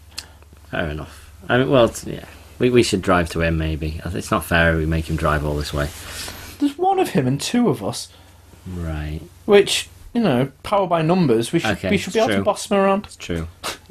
[0.69, 1.31] Fair enough.
[1.49, 2.25] I mean, well, yeah.
[2.59, 3.99] We, we should drive to him, maybe.
[4.05, 5.89] It's not fair we make him drive all this way.
[6.59, 8.09] There's one of him and two of us,
[8.67, 9.21] Right.
[9.45, 11.51] which you know, power by numbers.
[11.51, 13.05] We should Okay, we should be able to boss him around.
[13.05, 13.47] It's true.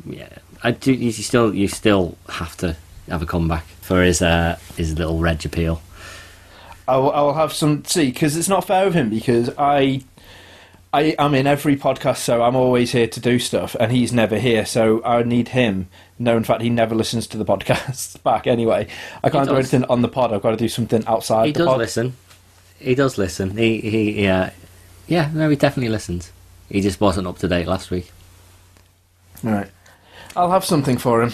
[0.06, 0.28] Yeah,
[0.62, 0.92] I do.
[0.92, 2.76] You still, you still have to
[3.10, 5.82] have a comeback for his uh, his little reg appeal.
[6.88, 10.02] I will, I will have some see because it's not fair of him because I.
[10.92, 14.40] I am in every podcast, so I'm always here to do stuff, and he's never
[14.40, 14.66] here.
[14.66, 15.86] So I need him.
[16.18, 18.88] No, in fact, he never listens to the podcast back anyway.
[19.22, 20.32] I can't do anything on the pod.
[20.32, 21.78] I've got to do something outside he the does pod.
[21.78, 22.16] listen.
[22.80, 23.56] He does listen.
[23.56, 24.50] He he yeah
[25.06, 25.30] yeah.
[25.32, 26.32] No, he definitely listens.
[26.68, 28.10] He just wasn't up to date last week.
[29.44, 29.70] Right.
[30.34, 31.32] I'll have something for him.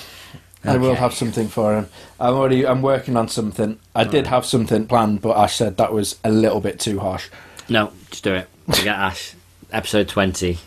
[0.66, 1.88] I will have something for him.
[2.18, 2.66] I'm already.
[2.66, 3.78] I'm working on something.
[3.94, 4.26] I did Alright.
[4.28, 7.28] have something planned, but Ash said that was a little bit too harsh.
[7.68, 8.48] No, just do it.
[8.66, 9.34] Forget Ash.
[9.72, 10.58] Episode twenty.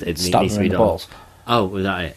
[0.00, 0.78] It Stab needs to be done.
[0.78, 1.08] balls.
[1.46, 2.16] Oh, was that it?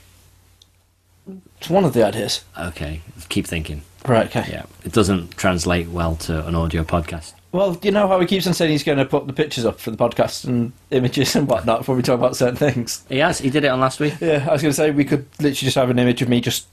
[1.59, 2.43] It's one of the ideas.
[2.57, 3.83] Okay, keep thinking.
[4.07, 4.25] Right.
[4.27, 4.49] Okay.
[4.49, 7.33] Yeah, it doesn't translate well to an audio podcast.
[7.51, 9.79] Well, you know how he keeps on saying he's going to put the pictures up
[9.79, 13.03] for the podcast and images and whatnot before we talk about certain things.
[13.09, 13.39] He has.
[13.39, 14.13] He did it on last week.
[14.21, 16.41] Yeah, I was going to say we could literally just have an image of me
[16.41, 16.67] just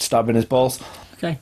[0.00, 0.80] stabbing his balls.
[1.14, 1.38] Okay.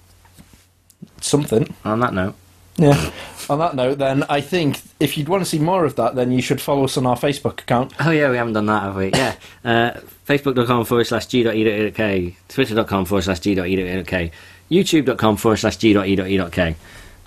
[1.20, 1.74] Something.
[1.84, 2.34] On that note,
[2.76, 3.10] Yeah.
[3.50, 6.30] on that note, then I think if you'd want to see more of that, then
[6.32, 7.92] you should follow us on our Facebook account.
[8.00, 9.10] Oh yeah, we haven't done that, have we?
[9.10, 9.34] Yeah.
[9.64, 9.90] Uh,
[10.28, 14.30] Facebook.com forward slash g.e.e.k, Twitter.com forward slash g.e.e.k,
[14.70, 16.76] YouTube.com forward slash g.e.e.k.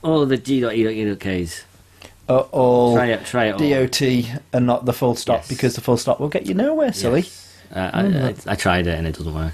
[0.03, 1.65] All of the g.e.e.ks.
[2.29, 3.59] Uh, all Try it, try it all.
[3.87, 4.01] DOT
[4.53, 5.47] and not the full stop Yes.
[5.49, 7.21] because the full stop will get you nowhere, silly.
[7.21, 7.57] Yes.
[7.75, 9.53] Uh, I, I, I tried it and it doesn't work.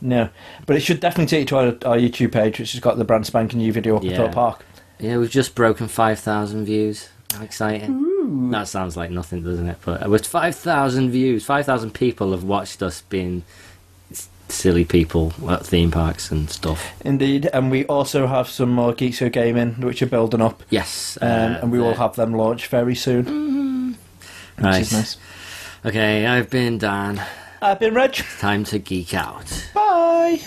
[0.00, 0.28] No,
[0.66, 3.04] but it should definitely take you to our, our YouTube page, which has got the
[3.04, 4.16] brand spanking new video up at Yeah.
[4.18, 4.64] Thorpe Park.
[5.00, 7.08] Yeah, we've just broken 5,000 views.
[7.34, 8.50] How exciting.
[8.50, 9.78] That sounds like nothing, doesn't it?
[9.84, 13.42] But with 5,000 views, 5,000 people have watched us being
[14.48, 16.82] silly people at theme parks and stuff.
[17.04, 21.18] Indeed, and we also have some more Geeks Who Gaming, which are building up, Yes.
[21.20, 23.90] um, uh, and we will have them launch very soon,
[24.56, 24.80] which Right.
[24.80, 25.16] is nice.
[25.84, 27.20] Okay, I've been Dan.
[27.60, 28.14] I've been Reg.
[28.38, 29.70] Time to geek out.
[29.74, 30.40] Bye.